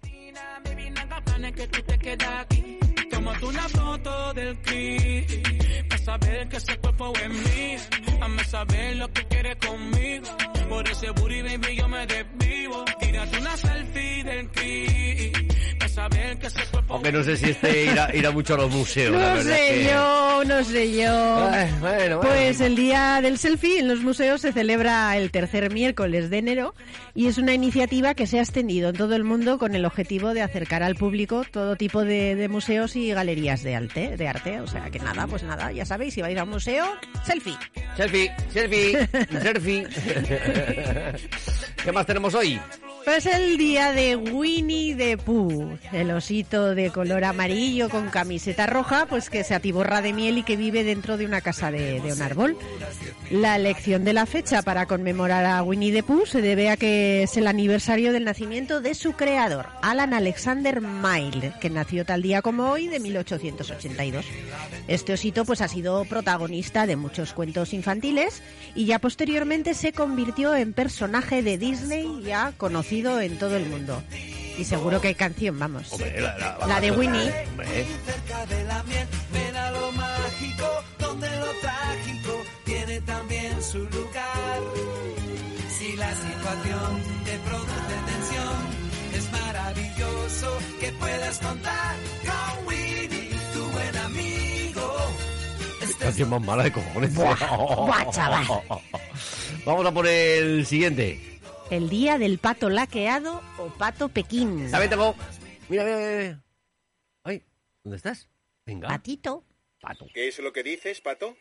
Tómate 3.09 3.45
una 3.45 3.69
foto 3.69 4.33
del 4.33 4.57
clip 4.59 5.89
para 5.89 6.03
saber 6.03 6.49
que 6.49 6.57
ese 6.57 6.77
cuerpo 6.77 7.13
es 7.15 7.29
mío. 7.29 7.79
Hazme 8.21 8.43
saber 8.43 8.95
lo 8.97 9.11
que 9.11 9.25
quieres 9.25 9.55
conmigo. 9.55 10.27
Por 10.69 10.89
ese 10.89 11.09
booty, 11.11 11.41
baby, 11.41 11.75
yo 11.77 11.87
me 11.87 12.05
desvivo. 12.05 12.85
Tírate 12.99 13.39
una 13.39 13.57
selfie 13.57 14.23
del 14.23 14.49
clip 14.49 15.56
Aunque 16.89 17.11
no 17.11 17.23
sé 17.23 17.35
si 17.37 17.49
este 17.49 17.85
irá, 17.85 18.09
irá 18.15 18.31
mucho 18.31 18.53
a 18.53 18.57
los 18.57 18.71
museos. 18.71 19.13
No 19.13 19.41
sé 19.41 19.49
que- 19.69 19.83
yo, 19.91 20.43
no 20.45 20.63
sé 20.63 20.91
yo. 20.97 21.47
Ay, 21.51 21.69
bueno, 21.79 22.17
bueno. 22.17 22.19
Pues 22.21 22.61
el 22.61 22.75
Día 22.75 23.19
del 23.21 23.37
Selfie 23.37 23.79
en 23.79 23.87
los 23.87 24.01
museos 24.01 24.41
se 24.41 24.53
celebra 24.53 25.15
el 25.17 25.31
tercer 25.31 25.71
miércoles 25.71 26.29
de 26.29 26.37
enero 26.37 26.75
y 27.13 27.27
es 27.27 27.37
una 27.37 27.53
iniciativa 27.53 28.13
que 28.13 28.25
se 28.27 28.39
ha 28.39 28.41
extendido 28.41 28.89
en 28.89 28.95
todo 28.95 29.15
el 29.15 29.23
mundo 29.23 29.57
con 29.57 29.75
el 29.75 29.85
objetivo 29.85 30.33
de 30.33 30.41
acercar 30.43 30.81
al 30.83 30.95
público 30.95 31.43
todo 31.51 31.75
tipo 31.75 32.03
de, 32.05 32.35
de 32.35 32.47
museos 32.47 32.95
y 32.95 33.11
galerías 33.11 33.63
de 33.63 33.75
arte, 33.75 34.15
de 34.15 34.27
arte. 34.27 34.61
O 34.61 34.67
sea 34.67 34.89
que 34.89 34.99
nada, 34.99 35.27
pues 35.27 35.43
nada, 35.43 35.71
ya 35.71 35.85
sabéis, 35.85 36.13
si 36.13 36.21
vais 36.21 36.37
a 36.37 36.43
un 36.43 36.49
museo, 36.51 36.85
selfie. 37.25 37.57
Selfie, 37.97 38.31
selfie, 38.53 39.07
selfie. 39.41 39.87
¿Qué 41.83 41.91
más 41.91 42.05
tenemos 42.05 42.33
hoy? 42.33 42.59
Pues 43.07 43.25
el 43.25 43.55
día 43.55 43.93
de 43.93 44.17
Winnie 44.17 44.93
the 44.93 45.17
Pooh, 45.17 45.77
el 45.93 46.11
osito 46.11 46.75
de 46.75 46.89
color 46.89 47.23
amarillo 47.23 47.87
con 47.87 48.09
camiseta 48.09 48.67
roja, 48.67 49.05
pues 49.05 49.29
que 49.29 49.45
se 49.45 49.55
atiborra 49.55 50.01
de 50.01 50.11
miel 50.11 50.39
y 50.39 50.43
que 50.43 50.57
vive 50.57 50.83
dentro 50.83 51.15
de 51.15 51.25
una 51.25 51.39
casa 51.39 51.71
de, 51.71 52.01
un 52.01 52.21
árbol. 52.21 52.57
La 53.31 53.55
elección 53.55 54.03
de 54.03 54.11
la 54.11 54.25
fecha 54.25 54.61
para 54.61 54.87
conmemorar 54.87 55.45
a 55.45 55.63
Winnie 55.63 55.93
the 55.93 56.03
Pooh 56.03 56.25
se 56.25 56.41
debe 56.41 56.69
a 56.69 56.75
que 56.75 57.23
es 57.23 57.37
el 57.37 57.47
aniversario 57.47 58.11
del 58.11 58.25
nacimiento 58.25 58.81
de 58.81 58.93
su 58.93 59.13
creador, 59.13 59.67
Alan 59.81 60.13
Alexander 60.13 60.81
Milne, 60.81 61.53
que 61.61 61.69
nació 61.69 62.03
tal 62.03 62.21
día 62.21 62.41
como 62.41 62.69
hoy 62.69 62.89
de 62.89 62.99
1882. 62.99 64.25
Este 64.89 65.13
osito 65.13 65.45
pues 65.45 65.61
ha 65.61 65.69
sido 65.69 66.03
protagonista 66.03 66.85
de 66.85 66.97
muchos 66.97 67.31
cuentos 67.31 67.73
infantiles 67.73 68.43
y 68.75 68.83
ya 68.83 68.99
posteriormente 68.99 69.75
se 69.75 69.93
convirtió 69.93 70.53
en 70.55 70.73
personaje 70.73 71.41
de 71.41 71.57
Disney 71.57 72.21
ya 72.21 72.51
conocido 72.57 72.96
en 73.05 73.37
todo 73.37 73.55
el 73.57 73.65
mundo. 73.67 74.01
Y 74.57 74.63
seguro 74.65 74.99
que 74.99 75.09
hay 75.09 75.15
canción, 75.15 75.57
vamos. 75.59 75.91
Hombre, 75.93 76.19
la, 76.19 76.35
la- 76.37 76.67
La 76.67 76.79
de 76.81 76.89
Winnie. 76.91 77.31
Hombre, 77.51 77.85
cerca 78.05 78.45
de 78.47 78.63
la 78.63 78.81
miel. 78.83 79.07
Ven 79.31 79.55
a 79.55 79.71
lo 79.71 79.91
mágico, 79.91 80.67
donde 80.97 81.29
lo 81.37 81.51
trágico 81.61 82.41
tiene 82.65 82.99
también 83.01 83.63
su 83.63 83.77
lugar. 83.77 84.59
Si 85.77 85.95
la 85.95 86.09
situación 86.09 87.01
te 87.23 87.37
produce 87.37 87.95
tensión, 88.07 88.55
es 89.13 89.31
maravilloso 89.31 90.57
que 90.79 90.91
puedas 90.93 91.37
contar 91.37 91.95
con 92.25 92.65
Winnie, 92.67 93.29
tu 93.53 93.63
buen 93.71 93.97
amigo. 93.97 94.97
Este 95.83 96.03
canción 96.03 96.29
más 96.31 96.41
mala 96.41 96.63
de 96.63 96.71
cojones. 96.71 97.13
buah, 97.13 98.09
chaval. 98.11 98.47
Vamos 99.65 99.85
a 99.85 99.91
por 99.91 100.07
el 100.07 100.65
siguiente. 100.65 101.26
El 101.69 101.89
día 101.89 102.17
del 102.17 102.37
pato 102.37 102.69
laqueado 102.69 103.41
o 103.57 103.67
pato 103.77 104.07
Pekín. 104.07 104.71
Tengo. 104.71 105.15
Mira, 105.67 105.83
mira, 105.83 105.97
mira, 105.97 106.17
mira. 106.17 106.43
Ay, 107.23 107.43
¿dónde 107.83 107.97
estás? 107.97 108.29
Venga. 108.65 108.87
Patito. 108.87 109.43
Pato. 109.81 110.07
¿Qué 110.13 110.29
es 110.29 110.39
lo 110.39 110.53
que 110.53 110.63
dices, 110.63 111.01
Pato? 111.01 111.35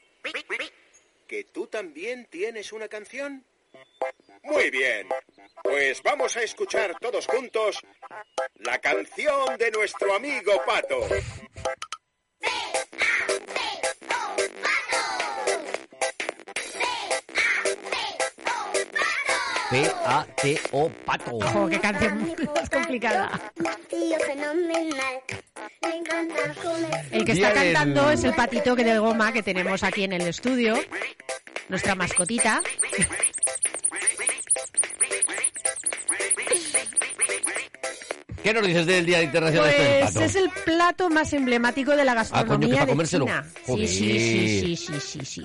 ¿Que 1.29 1.45
tú 1.45 1.69
también 1.69 2.27
tienes 2.29 2.73
una 2.73 2.89
canción? 2.89 3.45
Muy 4.43 4.71
bien. 4.71 5.09
Pues 5.63 6.03
vamos 6.03 6.37
a 6.37 6.43
escuchar 6.43 6.99
todos 7.01 7.27
juntos 7.27 7.81
la 8.57 8.79
canción 8.79 9.57
de 9.59 9.71
nuestro 9.71 10.15
amigo 10.15 10.61
Pato. 10.67 11.07
P-A-T-O, 19.71 20.91
pato. 21.05 21.33
Oh, 21.33 21.69
qué 21.69 21.81
canción 21.81 22.35
más 22.55 22.71
complicada. 22.71 23.53
El 27.11 27.25
que 27.25 27.33
está 27.33 27.53
cantando 27.53 28.11
es 28.11 28.25
el 28.25 28.35
patito 28.35 28.77
que 28.77 28.85
de 28.85 28.99
goma 28.99 29.33
que 29.33 29.43
tenemos 29.43 29.83
aquí 29.83 30.05
en 30.05 30.13
el 30.13 30.23
estudio. 30.23 30.77
Nuestra 31.69 31.95
mascotita. 31.95 32.63
¿Qué 38.47 38.55
nos 38.55 38.65
dices 38.65 38.87
del 38.87 39.05
Día 39.05 39.25
Internacional 39.25 39.69
del 39.73 39.77
Pues 40.03 40.13
Pato? 40.13 40.25
es 40.25 40.37
el 40.37 40.49
plato 40.65 41.11
más 41.11 41.33
emblemático 41.33 41.97
de 41.97 42.05
la 42.05 42.13
Ah, 42.13 42.15
coño, 42.15 42.69
gastronomía 42.69 42.87
para 42.87 42.95
de. 42.95 43.07
China. 43.09 43.45
Sí, 43.57 43.61
Joder. 43.67 43.89
sí, 43.89 44.61
sí, 44.61 44.77
sí, 44.77 45.01
sí, 45.01 45.25
sí. 45.25 45.45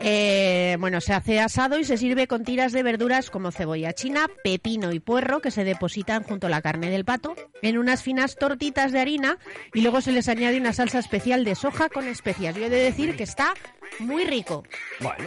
Eh, 0.00 0.76
bueno, 0.80 1.00
se 1.00 1.12
hace 1.12 1.38
asado 1.38 1.78
y 1.78 1.84
se 1.84 1.96
sirve 1.96 2.26
con 2.26 2.42
tiras 2.44 2.72
de 2.72 2.82
verduras 2.82 3.30
como 3.30 3.52
cebolla 3.52 3.92
china, 3.92 4.26
pepino 4.42 4.90
y 4.90 4.98
puerro 4.98 5.40
que 5.40 5.52
se 5.52 5.62
depositan 5.62 6.24
junto 6.24 6.48
a 6.48 6.50
la 6.50 6.60
carne 6.60 6.90
del 6.90 7.04
pato 7.04 7.36
en 7.62 7.78
unas 7.78 8.02
finas 8.02 8.34
tortitas 8.34 8.90
de 8.90 8.98
harina 8.98 9.38
y 9.72 9.82
luego 9.82 10.00
se 10.00 10.10
les 10.10 10.28
añade 10.28 10.58
una 10.58 10.72
salsa 10.72 10.98
especial 10.98 11.44
de 11.44 11.54
soja 11.54 11.88
con 11.88 12.08
especias. 12.08 12.56
Yo 12.56 12.64
he 12.64 12.68
de 12.68 12.82
decir 12.82 13.16
que 13.16 13.22
está 13.22 13.54
muy 14.00 14.24
rico. 14.24 14.64
Bueno. 14.98 15.24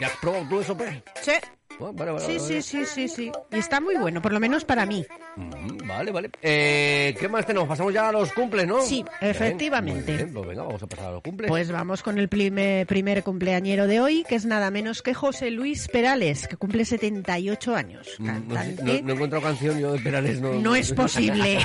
¿Ya 0.00 0.06
has 0.06 0.16
probado 0.16 0.46
tú 0.48 0.60
eso, 0.60 0.74
pues? 0.74 0.90
Sí. 1.20 1.32
Bueno, 1.80 1.94
vale, 1.96 2.12
vale, 2.12 2.26
Sí, 2.26 2.36
vale. 2.38 2.62
sí, 2.62 2.62
sí, 2.62 2.84
sí, 2.84 3.08
sí. 3.08 3.32
Y 3.50 3.58
está 3.58 3.80
muy 3.80 3.96
bueno, 3.96 4.20
por 4.22 4.32
lo 4.32 4.38
menos 4.40 4.64
para 4.64 4.84
mí. 4.86 5.04
Ujú, 5.36 5.78
Vale, 5.86 6.12
vale. 6.12 6.30
Eh, 6.42 7.16
¿Qué 7.18 7.28
más 7.28 7.44
tenemos? 7.46 7.68
Pasamos 7.68 7.92
ya 7.92 8.08
a 8.10 8.12
los 8.12 8.30
cumples, 8.32 8.66
¿no? 8.66 8.80
Sí, 8.82 9.04
efectivamente. 9.20 10.14
bien, 10.16 10.32
pues 10.32 10.46
venga, 10.46 10.62
vamos 10.62 10.82
a 10.82 10.86
pasar 10.86 11.06
a 11.06 11.10
los 11.12 11.22
cumples. 11.22 11.48
Pues 11.48 11.70
vamos 11.72 12.02
con 12.02 12.18
el 12.18 12.28
primer, 12.28 12.86
primer 12.86 13.22
cumpleañero 13.24 13.86
de 13.88 14.00
hoy, 14.00 14.24
que 14.28 14.36
es 14.36 14.44
nada 14.44 14.70
menos 14.70 15.02
que 15.02 15.14
José 15.14 15.50
Luis 15.50 15.88
Perales, 15.88 16.46
que 16.46 16.56
cumple 16.56 16.84
78 16.84 17.74
años. 17.74 18.06
Mm, 18.18 18.26
no, 18.26 18.32
Cantante. 18.54 18.82
no- 18.84 18.92
no 19.06 19.12
he 19.12 19.16
encontrado 19.16 19.42
canción 19.44 19.80
yo 19.80 19.92
de 19.92 19.98
Perales, 19.98 20.40
no. 20.40 20.52
No 20.54 20.76
es 20.76 20.92
posible. 20.92 21.58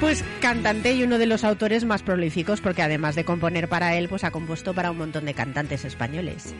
pues 0.00 0.24
cantante 0.40 0.92
y 0.94 1.02
uno 1.02 1.18
de 1.18 1.26
los 1.26 1.44
autores 1.44 1.84
más 1.84 2.02
prolíficos, 2.02 2.60
porque 2.60 2.82
además 2.82 3.14
de 3.14 3.24
componer 3.24 3.68
para 3.68 3.96
él, 3.96 4.08
pues 4.08 4.24
ha 4.24 4.30
compuesto 4.30 4.74
para 4.74 4.90
un 4.90 4.98
montón 4.98 5.24
de 5.26 5.34
cantantes 5.34 5.84
españoles. 5.84 6.54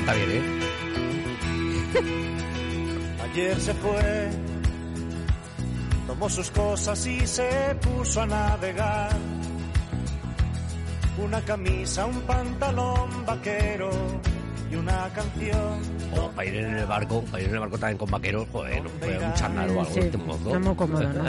Canta 0.00 0.14
bien, 0.14 0.30
¿eh? 0.32 0.42
Ayer 3.30 3.60
se 3.60 3.74
fue, 3.74 4.30
tomó 6.06 6.28
sus 6.30 6.50
cosas 6.50 7.06
y 7.06 7.26
se 7.26 7.48
puso 7.80 8.22
a 8.22 8.26
navegar. 8.26 9.10
Una 11.22 11.40
camisa, 11.42 12.06
un 12.06 12.18
pantalón 12.22 13.26
vaquero 13.26 13.90
y 14.70 14.76
una 14.76 15.08
canción. 15.12 15.80
O 16.16 16.30
para 16.30 16.48
ir 16.48 16.56
en 16.56 16.76
el 16.78 16.86
barco, 16.86 17.22
para 17.24 17.42
ir 17.42 17.48
en 17.50 17.54
el 17.54 17.60
barco 17.60 17.78
también 17.78 17.98
con 17.98 18.10
vaqueros, 18.10 18.48
joder, 18.50 18.82
no 18.82 18.88
puede 18.90 19.18
un 19.24 19.34
chándal 19.34 19.68
o 19.70 19.80
algo 19.80 19.92
Sí, 19.92 20.00
este 20.00 20.16
modo. 20.16 20.54
no 20.58 20.60
muy 20.60 20.74
cómodo, 20.76 21.02
¿no? 21.12 21.24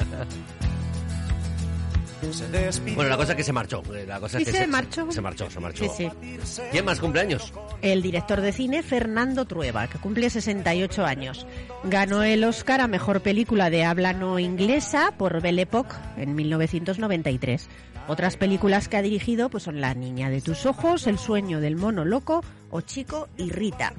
Bueno, 2.96 3.10
la 3.10 3.18
cosa 3.18 3.32
es 3.32 3.36
que 3.38 3.44
se 3.44 3.52
marchó. 3.52 3.82
eh, 3.96 4.06
La 4.08 4.20
cosa 4.20 4.38
es 4.38 4.46
que 4.46 4.52
se 4.54 4.68
marchó. 4.68 5.12
Se 5.12 5.22
marchó, 5.22 5.50
se 5.50 5.60
marchó. 5.60 5.90
Sí, 5.90 6.08
sí. 6.46 6.62
¿Quién 6.72 6.86
más 6.86 7.00
cumpleaños? 7.00 7.52
El 7.82 8.02
director 8.02 8.42
de 8.42 8.52
cine 8.52 8.84
Fernando 8.84 9.46
Trueba, 9.46 9.88
que 9.88 9.98
cumple 9.98 10.30
68 10.30 11.06
años. 11.06 11.48
Ganó 11.84 12.24
el 12.24 12.44
Oscar 12.44 12.82
a 12.82 12.88
Mejor 12.88 13.22
Película 13.22 13.70
de 13.70 13.84
Habla 13.86 14.14
No 14.14 14.38
Inglesa 14.40 15.14
por 15.18 15.42
Belle 15.42 15.64
Époque 15.64 15.96
en 16.18 16.36
1993. 16.36 17.70
Otras 18.08 18.38
películas 18.38 18.88
que 18.88 18.98
ha 18.98 19.02
dirigido 19.02 19.50
pues 19.50 19.64
son 19.64 19.82
La 19.82 19.94
Niña 19.94 20.30
de 20.30 20.42
tus 20.42 20.66
Ojos, 20.66 21.08
El 21.08 21.18
Sueño 21.18 21.60
del 21.60 21.76
Mono 21.76 22.06
Loco 22.06 22.44
o 22.70 22.82
Chico 22.82 23.30
y 23.38 23.50
Rita. 23.50 23.94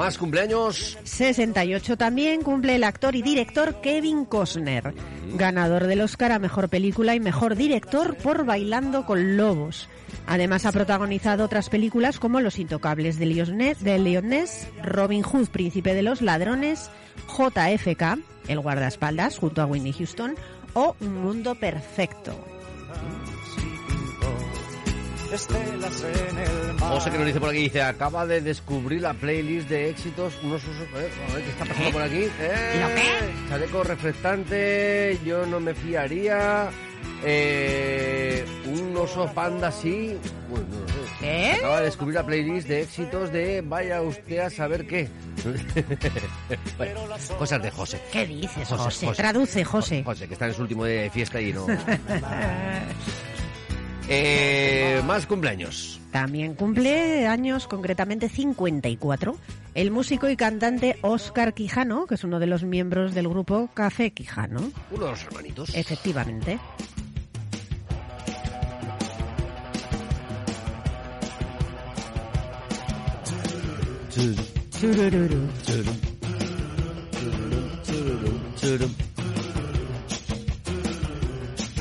Más 0.00 0.16
cumpleaños. 0.16 0.96
68 1.04 1.98
también 1.98 2.40
cumple 2.40 2.76
el 2.76 2.84
actor 2.84 3.14
y 3.16 3.20
director 3.20 3.82
Kevin 3.82 4.24
Costner, 4.24 4.94
ganador 5.34 5.86
del 5.86 6.00
Oscar 6.00 6.32
a 6.32 6.38
Mejor 6.38 6.70
Película 6.70 7.14
y 7.14 7.20
Mejor 7.20 7.54
Director 7.54 8.16
por 8.16 8.46
Bailando 8.46 9.04
con 9.04 9.36
Lobos. 9.36 9.90
Además 10.26 10.64
ha 10.64 10.72
protagonizado 10.72 11.44
otras 11.44 11.68
películas 11.68 12.18
como 12.18 12.40
Los 12.40 12.58
Intocables 12.58 13.18
de 13.18 13.26
Leonés, 13.98 14.68
Robin 14.82 15.22
Hood, 15.22 15.48
Príncipe 15.48 15.92
de 15.92 16.00
los 16.00 16.22
Ladrones, 16.22 16.90
JFK, 17.28 18.20
El 18.48 18.60
Guardaespaldas 18.60 19.36
junto 19.36 19.60
a 19.60 19.66
Whitney 19.66 19.92
Houston 19.92 20.34
o 20.72 20.96
Un 21.00 21.22
Mundo 21.22 21.56
Perfecto. 21.56 22.59
Estelas 25.32 26.02
en 26.02 26.38
el 26.38 26.74
mar. 26.74 26.92
José 26.94 27.10
que 27.10 27.18
nos 27.18 27.26
dice 27.26 27.40
por 27.40 27.50
aquí, 27.50 27.58
dice, 27.58 27.82
acaba 27.82 28.26
de 28.26 28.40
descubrir 28.40 29.00
la 29.02 29.14
playlist 29.14 29.68
de 29.68 29.90
éxitos, 29.90 30.34
unos 30.42 30.62
usos, 30.64 30.88
eh, 30.96 31.10
a 31.28 31.34
ver 31.34 31.44
qué 31.44 31.50
está 31.50 31.64
pasando 31.64 31.90
por 31.92 32.02
aquí. 32.02 32.26
Eh, 32.40 32.80
¿Lo 32.80 32.88
qué? 32.94 33.48
Chaleco 33.48 33.84
reflectante, 33.84 35.18
yo 35.24 35.46
no 35.46 35.60
me 35.60 35.74
fiaría, 35.74 36.70
eh, 37.24 38.44
un 38.66 38.96
oso 38.96 39.30
panda 39.32 39.70
sí, 39.70 40.16
bueno, 40.48 40.66
no 40.70 40.80
lo 40.80 40.88
sé. 40.88 40.94
¿Qué? 41.20 41.52
Acaba 41.58 41.78
de 41.80 41.84
descubrir 41.84 42.14
la 42.14 42.26
playlist 42.26 42.68
de 42.68 42.82
éxitos 42.82 43.30
de 43.30 43.60
vaya 43.60 44.02
usted 44.02 44.38
a 44.38 44.50
saber 44.50 44.86
qué. 44.86 45.08
Bueno, 46.76 47.00
cosas 47.38 47.62
de 47.62 47.70
José. 47.70 48.00
¿Qué 48.10 48.26
dices, 48.26 48.68
José, 48.68 48.84
José? 48.84 49.06
José. 49.06 49.22
Traduce, 49.22 49.64
José. 49.64 50.02
José, 50.04 50.26
que 50.26 50.34
está 50.34 50.46
en 50.46 50.54
su 50.54 50.62
último 50.62 50.84
día 50.84 51.02
de 51.02 51.10
fiesta 51.10 51.40
y 51.40 51.52
no... 51.52 51.66
Eh, 54.12 55.00
más 55.06 55.24
cumpleaños. 55.26 56.00
También 56.10 56.54
cumple 56.54 57.28
años, 57.28 57.68
concretamente 57.68 58.28
54, 58.28 59.36
el 59.74 59.92
músico 59.92 60.28
y 60.28 60.36
cantante 60.36 60.98
Óscar 61.02 61.54
Quijano, 61.54 62.06
que 62.06 62.16
es 62.16 62.24
uno 62.24 62.40
de 62.40 62.48
los 62.48 62.64
miembros 62.64 63.14
del 63.14 63.28
grupo 63.28 63.70
Café 63.72 64.10
Quijano. 64.10 64.72
Uno 64.90 65.04
de 65.04 65.10
los 65.12 65.22
hermanitos. 65.22 65.74
Efectivamente. 65.76 66.58
Churururu. 74.80 75.48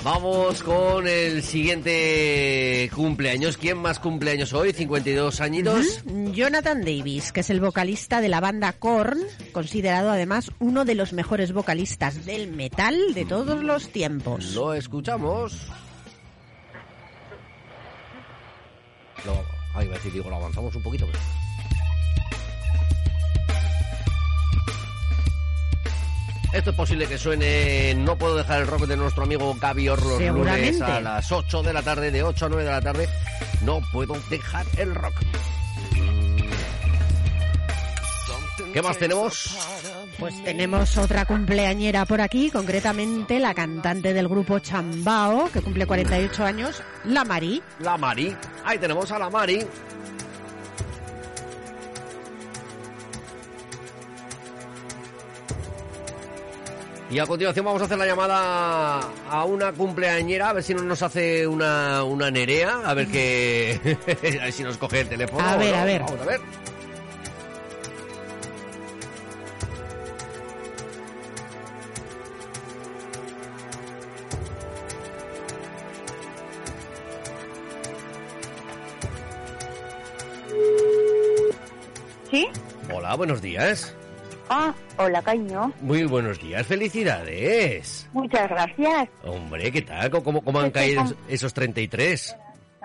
Vamos 0.03 0.63
con 0.63 1.07
el 1.07 1.43
siguiente 1.43 2.89
cumpleaños. 2.95 3.57
¿Quién 3.57 3.77
más 3.77 3.99
cumpleaños 3.99 4.53
hoy? 4.53 4.71
52 4.71 5.41
añitos. 5.41 6.03
Jonathan 6.31 6.81
Davis, 6.81 7.31
que 7.33 7.41
es 7.41 7.49
el 7.49 7.59
vocalista 7.59 8.21
de 8.21 8.29
la 8.29 8.39
banda 8.39 8.71
Korn, 8.73 9.19
considerado 9.51 10.09
además 10.09 10.51
uno 10.59 10.85
de 10.85 10.95
los 10.95 11.11
mejores 11.11 11.51
vocalistas 11.51 12.25
del 12.25 12.51
metal 12.51 13.13
de 13.13 13.25
todos 13.25 13.61
los 13.61 13.89
tiempos. 13.89 14.55
Lo 14.55 14.73
escuchamos. 14.73 15.67
Lo, 19.25 19.33
ay, 19.75 19.85
iba 19.85 19.95
a 19.95 19.97
decir, 19.97 20.13
digo, 20.13 20.29
lo 20.29 20.37
avanzamos 20.37 20.73
un 20.75 20.81
poquito. 20.81 21.05
pero- 21.07 21.19
Esto 26.51 26.71
es 26.71 26.75
posible 26.75 27.07
que 27.07 27.17
suene 27.17 27.93
No 27.95 28.17
puedo 28.17 28.35
dejar 28.35 28.61
el 28.61 28.67
rock 28.67 28.87
de 28.87 28.97
nuestro 28.97 29.23
amigo 29.23 29.55
Gaby 29.59 29.89
Orr 29.89 30.03
los 30.03 30.21
lunes 30.21 30.81
a 30.81 30.99
las 30.99 31.31
8 31.31 31.61
de 31.61 31.73
la 31.73 31.83
tarde, 31.83 32.11
de 32.11 32.23
8 32.23 32.45
a 32.45 32.49
9 32.49 32.63
de 32.63 32.71
la 32.71 32.81
tarde. 32.81 33.07
No 33.61 33.81
puedo 33.91 34.15
dejar 34.29 34.65
el 34.77 34.95
rock. 34.95 35.13
¿Qué 38.73 38.81
más 38.81 38.97
tenemos? 38.97 39.57
Pues 40.19 40.43
tenemos 40.43 40.97
otra 40.97 41.25
cumpleañera 41.25 42.05
por 42.05 42.21
aquí, 42.21 42.51
concretamente 42.51 43.39
la 43.39 43.53
cantante 43.53 44.13
del 44.13 44.27
grupo 44.27 44.59
Chambao, 44.59 45.49
que 45.51 45.61
cumple 45.61 45.87
48 45.87 46.45
años, 46.45 46.83
la 47.05 47.23
Mari. 47.25 47.63
La 47.79 47.97
Mari. 47.97 48.35
Ahí 48.65 48.77
tenemos 48.77 49.11
a 49.11 49.19
la 49.19 49.29
Mari. 49.29 49.65
Y 57.11 57.17
a 57.17 57.25
continuación 57.25 57.65
vamos 57.65 57.81
a 57.81 57.85
hacer 57.85 57.97
la 57.97 58.05
llamada 58.05 58.99
a 59.31 59.43
una 59.45 59.73
cumpleañera, 59.73 60.49
a 60.49 60.53
ver 60.53 60.63
si 60.63 60.75
no 60.75 60.83
nos 60.83 61.01
hace 61.01 61.47
una, 61.47 62.03
una 62.03 62.29
nerea, 62.29 62.81
a 62.85 62.93
ver 62.93 63.07
que... 63.07 63.97
a 64.39 64.43
ver 64.43 64.53
si 64.53 64.63
nos 64.63 64.77
coge 64.77 65.01
el 65.01 65.09
teléfono. 65.09 65.43
A 65.43 65.57
ver, 65.57 65.73
no. 65.73 65.81
a 65.81 65.85
ver. 65.85 66.01
Vamos 66.01 66.21
a 66.21 66.25
ver. 66.25 66.41
¿Sí? 82.29 82.47
Hola, 82.93 83.15
buenos 83.15 83.41
días. 83.41 83.95
Hola, 85.01 85.21
cariño. 85.21 85.71
Muy 85.79 86.03
buenos 86.03 86.37
días, 86.41 86.67
felicidades. 86.67 88.09
Muchas 88.11 88.49
gracias. 88.49 89.07
Hombre, 89.23 89.71
¿qué 89.71 89.81
tal? 89.81 90.09
¿Cómo, 90.09 90.41
cómo 90.41 90.59
han 90.59 90.71
caído 90.71 91.03
pues, 91.03 91.15
esos 91.29 91.53
33? 91.53 92.35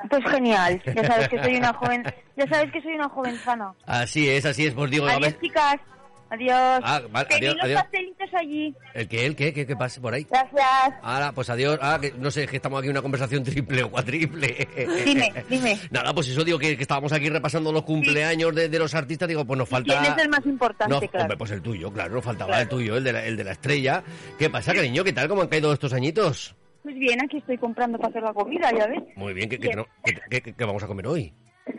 Pues 0.08 0.22
genial. 0.30 0.80
Ya 0.94 1.04
sabes 1.08 1.28
que 1.28 1.42
soy 1.42 1.56
una 1.56 1.72
joven, 1.74 2.04
ya 2.36 2.46
sabes 2.46 2.70
que 2.70 2.80
soy 2.82 2.92
una 2.94 3.08
joven 3.08 3.36
sana. 3.38 3.74
Así 3.84 4.30
es, 4.30 4.46
así 4.46 4.64
es, 4.64 4.74
pues 4.74 4.92
digo, 4.92 5.06
a 5.06 5.14
Adiós, 5.14 5.32
ver, 5.32 5.40
chicas. 5.40 5.74
Adiós. 6.30 6.80
Ah, 6.82 7.00
vale, 7.10 7.28
Que 7.28 7.34
vi 7.36 7.46
adiós, 7.46 7.54
los 7.56 7.64
adiós. 7.64 7.82
pastelitos 7.82 8.34
allí. 8.34 8.74
¿El 8.94 9.08
qué? 9.08 9.26
¿El 9.26 9.36
qué? 9.36 9.52
¿Qué, 9.52 9.66
qué 9.66 9.76
pasa 9.76 10.00
por 10.00 10.14
ahí? 10.14 10.26
Gracias. 10.28 10.94
Ahora, 11.02 11.32
pues 11.32 11.48
adiós. 11.50 11.78
Ah, 11.80 11.98
que 12.00 12.12
no 12.12 12.30
sé, 12.30 12.44
es 12.44 12.50
que 12.50 12.56
estamos 12.56 12.78
aquí 12.78 12.86
en 12.86 12.92
una 12.92 13.02
conversación 13.02 13.44
triple 13.44 13.82
o 13.84 13.90
cuatriple. 13.90 14.66
Dime, 15.04 15.32
dime. 15.48 15.78
Nada, 15.90 16.12
pues 16.14 16.28
eso 16.28 16.42
digo 16.44 16.58
que, 16.58 16.76
que 16.76 16.82
estábamos 16.82 17.12
aquí 17.12 17.28
repasando 17.30 17.70
los 17.72 17.82
cumpleaños 17.82 18.54
de, 18.54 18.68
de 18.68 18.78
los 18.78 18.94
artistas. 18.94 19.28
Digo, 19.28 19.44
pues 19.44 19.58
nos 19.58 19.68
falta. 19.68 20.00
¿Quién 20.00 20.12
es 20.12 20.22
el 20.24 20.28
más 20.30 20.44
importante, 20.46 20.92
No, 20.94 21.00
claro? 21.00 21.22
hombre, 21.24 21.36
pues 21.36 21.50
el 21.52 21.62
tuyo, 21.62 21.92
claro, 21.92 22.14
nos 22.14 22.24
faltaba 22.24 22.48
Claro. 22.48 22.62
el 22.62 22.68
tuyo, 22.68 22.96
el 22.96 23.04
de, 23.04 23.12
la, 23.12 23.24
el 23.24 23.36
de 23.36 23.44
la 23.44 23.52
estrella. 23.52 24.02
¿Qué 24.38 24.50
pasa, 24.50 24.74
cariño? 24.74 25.04
¿Qué 25.04 25.12
tal? 25.12 25.28
¿Cómo 25.28 25.42
han 25.42 25.48
caído 25.48 25.72
estos 25.72 25.92
añitos? 25.92 26.54
Pues 26.82 26.96
bien, 26.96 27.18
aquí 27.24 27.38
estoy 27.38 27.56
comprando 27.58 27.96
para 27.96 28.08
hacer 28.10 28.22
la 28.22 28.34
comida, 28.34 28.70
ya 28.76 28.86
ves. 28.86 29.02
Muy 29.16 29.32
bien, 29.32 29.48
¿qué, 29.48 29.58
qué, 29.58 29.74
no- 29.74 29.86
qué- 30.04 30.14
qué- 30.30 30.42
qué- 30.42 30.52
qué 30.54 30.64
vamos 30.64 30.82
a 30.82 30.86
comer 30.86 31.06
hoy? 31.06 31.32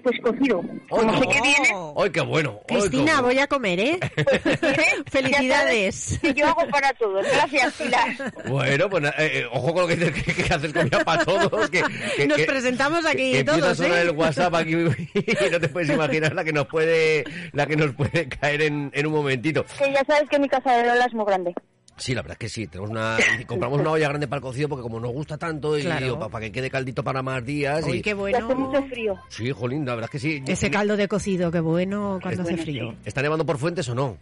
Pues 0.03 0.19
cocido. 0.23 0.61
Como 0.89 1.19
sé 1.19 1.27
que 1.27 1.41
viene, 1.41 1.69
¡Ay, 1.97 2.09
qué 2.09 2.21
bueno! 2.21 2.59
¡Ay, 2.69 2.77
Cristina, 2.77 3.15
qué 3.17 3.21
voy 3.21 3.39
a 3.39 3.47
comer, 3.47 3.79
¿eh? 3.79 3.99
Felicidades. 5.11 6.19
que 6.21 6.33
yo 6.33 6.47
hago 6.47 6.67
para 6.69 6.91
todos. 6.93 7.25
Gracias, 7.25 7.73
Pilar. 7.73 8.33
Bueno, 8.47 8.89
pues 8.89 9.03
eh, 9.05 9.11
eh, 9.19 9.45
ojo 9.51 9.73
con 9.73 9.81
lo 9.83 9.87
que 9.87 9.95
dices, 9.95 10.23
que, 10.35 10.43
que 10.43 10.53
haces 10.53 10.73
comida 10.73 11.03
para 11.03 11.23
todos. 11.23 11.69
Que, 11.69 11.83
que- 12.17 12.27
Nos 12.27 12.37
que- 12.37 12.45
presentamos 12.45 13.05
aquí 13.05 13.31
que 13.33 13.39
empieza 13.39 13.57
a 13.59 13.61
todos, 13.61 13.77
sonar 13.77 13.97
¿eh? 13.97 14.01
el 14.01 14.11
WhatsApp 14.11 14.55
aquí 14.55 14.71
y 14.71 15.49
no 15.51 15.59
te 15.59 15.69
puedes 15.69 15.89
imaginar 15.89 16.33
la 16.33 16.43
que 16.43 16.53
nos 16.53 16.67
puede, 16.67 17.23
la 17.53 17.65
que 17.67 17.75
nos 17.75 17.93
puede 17.93 18.27
caer 18.29 18.61
en, 18.63 18.91
en 18.93 19.05
un 19.07 19.13
momentito. 19.13 19.65
Que 19.77 19.91
ya 19.93 20.03
sabes 20.05 20.27
que 20.29 20.39
mi 20.39 20.49
casa 20.49 20.73
de 20.77 20.87
Lola 20.87 21.05
es 21.05 21.13
muy 21.13 21.25
grande. 21.25 21.53
Sí, 21.97 22.13
la 22.13 22.21
verdad 22.21 22.33
es 22.33 22.39
que 22.39 22.49
sí, 22.49 22.67
tenemos 22.67 22.89
una, 22.91 23.17
y 23.39 23.45
compramos 23.45 23.79
una 23.79 23.91
olla 23.91 24.09
grande 24.09 24.27
para 24.27 24.37
el 24.39 24.43
cocido 24.43 24.67
porque 24.67 24.83
como 24.83 24.99
nos 24.99 25.11
gusta 25.11 25.37
tanto 25.37 25.77
y 25.77 25.83
Claro. 25.83 26.19
para, 26.29 26.45
que 26.45 26.51
quede 26.51 26.69
caldito 26.69 27.03
para 27.03 27.21
más 27.21 27.43
días. 27.45 27.85
Uy, 27.85 27.97
y... 27.97 28.01
qué 28.01 28.13
bueno. 28.13 28.37
hace 28.45 28.55
mucho 28.55 28.83
frío. 28.87 29.15
Sí, 29.29 29.51
jolín, 29.51 29.85
la 29.85 29.95
verdad 29.95 30.09
es 30.09 30.11
que 30.11 30.19
sí. 30.19 30.43
Ese 30.45 30.69
caldo 30.69 30.97
de 30.97 31.07
cocido, 31.07 31.51
qué 31.51 31.59
bueno 31.61 32.19
cuando 32.21 32.43
hace 32.43 32.57
frío. 32.57 32.95
¿Está 33.05 33.21
nevando 33.21 33.45
por 33.45 33.57
fuentes 33.57 33.87
o 33.89 33.95
no? 33.95 34.17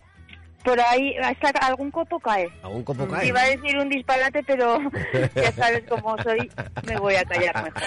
Por 0.63 0.79
ahí, 0.79 1.13
hasta 1.17 1.49
algún 1.67 1.91
copo 1.91 2.17
cae. 2.19 2.47
¿Algún 2.61 2.83
copo 2.83 3.05
cae? 3.05 3.27
Iba 3.27 3.41
a 3.41 3.49
decir 3.49 3.77
un 3.77 3.89
disparate, 3.89 4.43
pero 4.43 4.79
ya 5.35 5.51
sabes 5.51 5.83
cómo 5.89 6.15
soy, 6.23 6.49
me 6.87 6.97
voy 6.97 7.15
a 7.15 7.25
callar 7.25 7.63
mejor. 7.65 7.81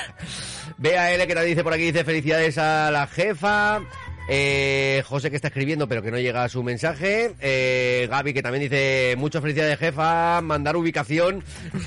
Vea 0.76 1.12
L 1.14 1.26
que 1.26 1.34
nos 1.34 1.44
dice 1.44 1.62
por 1.64 1.72
aquí, 1.72 1.84
dice 1.84 2.04
felicidades 2.04 2.58
a 2.58 2.90
la 2.90 3.06
jefa. 3.06 3.80
Eh, 4.28 5.02
José 5.06 5.30
que 5.30 5.36
está 5.36 5.48
escribiendo 5.48 5.88
pero 5.88 6.02
que 6.02 6.10
no 6.10 6.18
llega 6.18 6.44
a 6.44 6.48
su 6.48 6.62
mensaje. 6.62 7.32
Eh, 7.40 8.06
Gaby 8.10 8.32
que 8.34 8.42
también 8.42 8.62
dice 8.62 9.14
muchas 9.18 9.42
felicidades 9.42 9.78
jefa, 9.78 10.40
mandar 10.42 10.76
ubicación. 10.76 11.42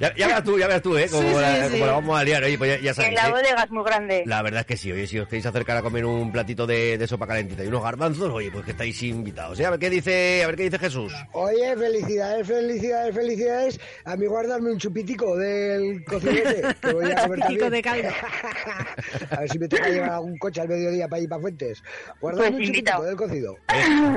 ya, 0.00 0.14
ya 0.16 0.26
veas 0.26 0.44
tú, 0.44 0.58
ya 0.58 0.66
veas 0.66 0.82
tú, 0.82 0.96
¿eh? 0.96 1.06
Como, 1.10 1.22
Sí, 1.22 1.28
sí, 1.34 1.40
la, 1.40 1.64
sí. 1.66 1.72
como 1.72 1.86
la 1.86 1.92
vamos 1.92 2.18
a 2.20 2.24
liar. 2.24 2.42
Oye, 2.44 2.58
pues 2.58 2.70
ya, 2.70 2.76
ya 2.82 2.90
Que 2.90 2.94
sabéis. 2.94 3.14
la 3.14 3.28
¿eh? 3.28 3.30
bodega 3.30 3.62
es 3.64 3.70
muy 3.70 3.84
grande. 3.84 4.22
La 4.26 4.42
verdad 4.42 4.60
es 4.60 4.66
que 4.66 4.76
sí, 4.76 4.90
oye, 4.92 5.06
si 5.06 5.18
os 5.18 5.26
queréis 5.28 5.46
acercar 5.46 5.76
a 5.76 5.82
comer 5.82 6.04
un 6.04 6.32
platito 6.32 6.66
de, 6.66 6.98
de 6.98 7.06
sopa 7.06 7.26
calentita 7.26 7.64
y 7.64 7.68
unos 7.68 7.82
garbanzos, 7.82 8.30
oye, 8.32 8.50
pues 8.50 8.64
que 8.64 8.72
estáis 8.72 9.00
invitados. 9.02 9.58
¿eh? 9.60 9.66
A 9.66 9.70
ver 9.70 9.78
qué 9.78 9.90
dice, 9.90 10.42
a 10.42 10.46
ver 10.46 10.56
qué 10.56 10.64
dice 10.64 10.78
Jesús. 10.78 11.12
Oye, 11.32 11.76
felicidades, 11.76 12.46
felicidades, 12.46 13.14
felicidades. 13.14 13.80
A 14.04 14.16
mí 14.16 14.26
guardarme 14.26 14.70
un 14.72 14.78
chupitico 14.78 15.36
del 15.36 16.04
cocinete. 16.04 16.62
Que 16.80 16.92
voy 16.92 17.10
a 17.10 17.14
comer 17.22 17.38
Chupitico 17.40 17.60
también. 17.64 17.70
de 17.72 17.82
caldo. 17.82 18.08
a 19.30 19.40
ver 19.40 19.48
si 19.52 19.58
me 19.58 19.68
toca 19.68 19.88
llevar 19.88 20.10
algún 20.10 20.38
coche 20.38 20.60
al 20.60 20.68
mediodía 20.68 21.08
para 21.08 21.22
ir 21.22 21.28
para 21.28 21.40
Fuentes. 21.40 21.82
Guardarme 22.20 22.56
Pues 22.56 22.68
un 22.68 23.06
del 23.06 23.16
cocido. 23.16 23.56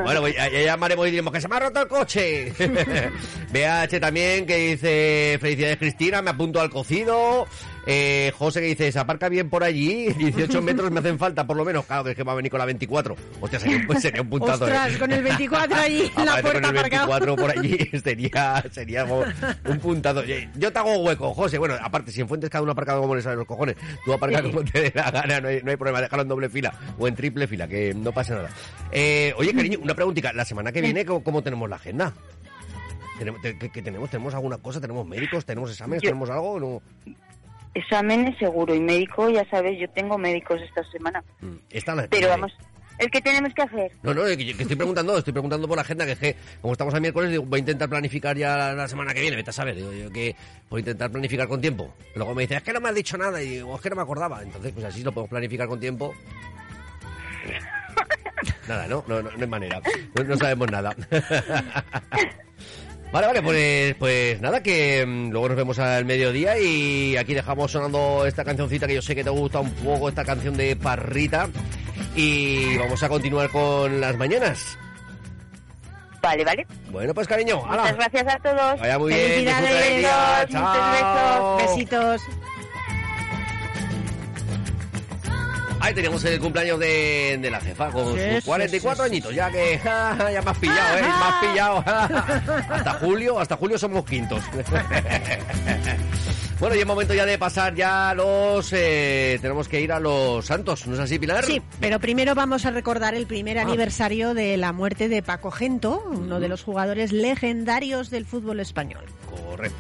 Bueno, 0.04 0.22
pues 0.22 0.36
ya, 0.36 0.50
ya 0.50 0.62
llamaremos 0.62 1.08
y 1.08 1.12
diremos 1.12 1.34
que 1.34 1.42
se 1.42 1.48
me 1.48 1.56
ha 1.56 1.60
roto 1.60 1.82
el 1.82 1.88
coche. 1.88 2.54
BH 3.52 4.00
también 4.00 4.46
que 4.46 4.58
dice 4.58 5.38
felicidades 5.40 5.78
Cristina, 5.78 6.22
me 6.22 6.32
apunto 6.32 6.62
al 6.62 6.70
cocido. 6.70 7.48
Eh, 7.88 8.32
José 8.38 8.62
que 8.62 8.68
dice, 8.68 8.92
se 8.92 8.98
aparca 9.00 9.30
bien 9.30 9.50
por 9.50 9.64
allí, 9.64 10.08
18 10.18 10.62
metros 10.62 10.90
me 10.92 11.00
hacen 11.00 11.20
falta 11.20 11.46
por 11.46 11.56
lo 11.56 11.64
menos. 11.64 11.86
Claro 11.86 12.04
que 12.04 12.12
es 12.12 12.16
que 12.16 12.24
va 12.24 12.32
a 12.32 12.36
venir 12.36 12.50
con 12.52 12.58
la 12.60 12.66
24. 12.66 13.16
Hostia, 13.42 13.60
sería 13.60 13.86
sería 14.02 14.22
un 14.22 14.30
puntazo. 14.30 14.64
Ostras, 14.66 14.94
¿eh? 14.96 15.00
con 15.00 15.12
el 15.12 15.24
24 15.24 15.78
allí 15.78 16.12
en 16.18 16.26
la 16.26 16.42
puerta 16.42 16.52
con 16.62 16.76
el 16.76 16.78
aparcado. 16.78 17.08
24 17.08 17.36
por 17.36 17.52
allí 17.58 17.78
sería, 18.04 18.64
sería 18.72 19.06
un 19.06 19.80
puntazo. 19.80 20.24
Yo 20.56 20.74
te 20.74 20.80
hago 20.80 20.98
hueco, 20.98 21.34
José. 21.34 21.58
Bueno, 21.58 21.76
aparte, 21.82 22.12
si 22.12 22.22
en 22.22 22.28
Fuentes 22.28 22.50
cada 22.50 22.64
uno 22.64 22.72
aparcado 22.72 23.02
como 23.02 23.16
le 23.16 23.22
salen 23.22 23.40
los 23.40 23.48
cojones, 23.48 23.76
tú 24.04 24.14
aparcas 24.14 24.42
como 24.42 24.64
te 24.64 24.82
dé 24.82 24.92
la 24.96 25.12
gana, 25.12 25.40
no 25.42 25.48
hay, 25.50 25.62
no 25.62 25.70
hay 25.72 25.78
problema, 25.78 26.02
déjalo 26.02 26.24
en 26.24 26.28
doble 26.30 26.50
fila 26.50 26.74
o 26.98 27.08
en 27.08 27.16
triple 27.16 27.48
fila, 27.48 27.68
que 27.68 27.94
no 27.94 28.12
pasa 28.12 28.36
nada. 28.36 28.50
Eh, 28.92 29.34
oye, 29.38 29.54
cariño, 29.54 29.80
una 29.82 29.94
preguntita. 29.94 30.34
La 30.34 30.46
semana 30.46 30.72
que 30.72 30.82
viene, 30.82 31.06
¿cómo, 31.06 31.24
cómo 31.24 31.42
tenemos 31.44 31.70
la 31.70 31.76
agenda? 31.76 32.14
¿Tenemos, 33.20 33.40
qué- 33.42 33.82
tenemos? 33.82 34.10
¿Tenemos 34.10 34.34
alguna 34.34 34.58
cosa? 34.58 34.82
¿Tenemos 34.82 35.08
médicos? 35.08 35.46
¿Tenemos 35.46 35.70
exámenes? 35.72 36.02
¿Tenemos 36.02 36.30
algo? 36.30 36.60
No? 36.60 36.82
Exámenes 37.76 38.38
seguro 38.40 38.74
y 38.74 38.80
médico, 38.80 39.30
ya 39.30 39.48
sabes, 39.50 39.78
yo 39.80 39.88
tengo 39.90 40.18
médicos 40.18 40.62
esta 40.62 40.84
semana. 40.92 41.24
Mm, 41.42 41.56
Pero 42.10 42.30
vamos, 42.30 42.54
el 42.98 43.12
que 43.12 43.20
tenemos 43.22 43.54
que 43.54 43.64
hacer. 43.64 43.92
No, 44.02 44.14
no, 44.14 44.24
que, 44.24 44.38
que 44.38 44.62
estoy 44.62 44.78
preguntando, 44.78 45.18
estoy 45.18 45.34
preguntando 45.34 45.68
por 45.68 45.76
la 45.76 45.82
agenda, 45.82 46.06
que 46.06 46.14
es 46.14 46.20
que 46.20 46.36
como 46.62 46.72
estamos 46.72 46.94
a 46.94 47.00
miércoles, 47.02 47.32
digo, 47.32 47.44
voy 47.44 47.58
a 47.58 47.60
intentar 47.60 47.90
planificar 47.90 48.38
ya 48.38 48.56
la, 48.56 48.74
la 48.74 48.88
semana 48.88 49.14
que 49.14 49.20
viene, 49.20 49.36
vete 49.36 49.50
a 49.50 49.54
saber, 49.54 49.76
digo 49.76 49.92
yo 49.92 50.10
que 50.10 50.36
voy 50.70 50.80
a 50.80 50.82
intentar 50.82 51.12
planificar 51.12 51.48
con 51.50 51.60
tiempo. 51.60 51.94
Luego 52.16 52.34
me 52.34 52.44
dice, 52.44 52.56
es 52.56 52.64
que 52.64 52.72
no 52.72 52.80
me 52.80 52.90
has 52.90 52.96
dicho 52.96 53.18
nada, 53.18 53.44
y 53.44 53.50
digo, 53.50 53.76
es 53.76 53.82
que 53.82 53.90
no 53.90 53.98
me 53.98 54.02
acordaba. 54.04 54.42
Entonces, 54.42 54.72
pues 54.72 54.86
así 54.86 55.04
lo 55.04 55.12
podemos 55.12 55.30
planificar 55.30 55.68
con 55.68 55.80
tiempo. 55.80 56.16
Nada, 58.68 58.88
¿no? 58.88 59.04
No, 59.08 59.22
no, 59.22 59.30
no 59.32 59.42
hay 59.42 59.48
manera. 59.48 59.82
No, 60.16 60.24
no 60.24 60.38
sabemos 60.38 60.72
nada. 60.72 60.96
Vale, 63.12 63.28
vale, 63.28 63.42
pues, 63.42 63.96
pues 63.96 64.42
nada, 64.42 64.62
que 64.62 65.06
mm, 65.06 65.30
luego 65.32 65.48
nos 65.50 65.58
vemos 65.58 65.80
al 65.80 66.06
mediodía 66.06 66.60
y 66.60 67.16
aquí 67.16 67.34
dejamos 67.34 67.72
sonando 67.72 68.26
esta 68.26 68.44
cancioncita 68.44 68.88
que 68.88 68.96
yo 68.96 69.02
sé 69.02 69.16
que 69.16 69.24
te 69.24 69.30
gusta 69.30 69.60
un 69.60 69.72
poco, 69.72 70.10
esta 70.10 70.26
canción 70.26 70.58
de 70.58 70.76
Parrita. 70.76 71.48
Y 72.16 72.78
vamos 72.78 73.02
a 73.04 73.10
continuar 73.10 73.50
con 73.50 74.02
las 74.02 74.18
mañanas. 74.18 74.78
Vale, 76.22 76.44
vale. 76.44 76.66
Bueno, 76.92 77.14
pues 77.14 77.28
cariño, 77.28 77.62
hala. 77.66 77.84
Muchas 77.84 77.98
gracias 77.98 78.36
a 78.36 78.40
todos. 78.40 78.80
Vaya 78.80 78.98
muy 78.98 79.14
bien, 79.14 79.28
Felicidades. 79.28 80.48
Besitos. 81.58 82.22
Ahí 85.86 85.94
teníamos 85.94 86.24
el 86.26 86.40
cumpleaños 86.40 86.80
de, 86.80 87.38
de 87.40 87.52
la 87.52 87.62
jefa 87.62 87.92
con 87.92 88.06
sus 88.06 88.20
sí, 88.20 88.42
44 88.44 89.04
sí, 89.04 89.10
sí. 89.10 89.14
añitos, 89.14 89.36
ya 89.36 89.52
que 89.52 89.78
ja, 89.84 90.16
ja, 90.18 90.32
ya 90.32 90.42
me 90.42 90.50
has 90.52 90.58
pillado, 90.58 90.98
¿eh? 90.98 91.02
Has 91.06 91.46
pillado. 91.46 91.84
hasta 92.74 92.94
julio, 92.94 93.40
hasta 93.40 93.56
julio 93.56 93.78
somos 93.78 94.04
quintos. 94.06 94.44
bueno, 96.60 96.76
y 96.76 96.80
es 96.80 96.86
momento 96.88 97.14
ya 97.14 97.26
de 97.26 97.38
pasar 97.38 97.76
ya 97.76 98.14
los... 98.16 98.72
eh, 98.74 99.38
tenemos 99.42 99.68
que 99.68 99.80
ir 99.82 99.92
a 99.92 100.00
los 100.00 100.46
santos, 100.46 100.88
¿no 100.88 100.96
es 100.96 101.00
así, 101.00 101.20
Pilar? 101.20 101.46
Sí, 101.46 101.62
pero 101.80 102.00
primero 102.00 102.34
vamos 102.34 102.66
a 102.66 102.72
recordar 102.72 103.14
el 103.14 103.28
primer 103.28 103.60
Ah. 103.60 103.62
aniversario 103.62 104.34
de 104.34 104.58
la 104.58 104.74
muerte 104.74 105.08
de 105.08 105.22
Paco 105.22 105.52
Gento, 105.52 106.04
uno 106.10 106.40
de 106.40 106.48
los 106.48 106.64
jugadores 106.64 107.12
legendarios 107.12 108.10
del 108.10 108.26
fútbol 108.26 108.60
español. 108.60 109.04
Correcto. 109.30 109.78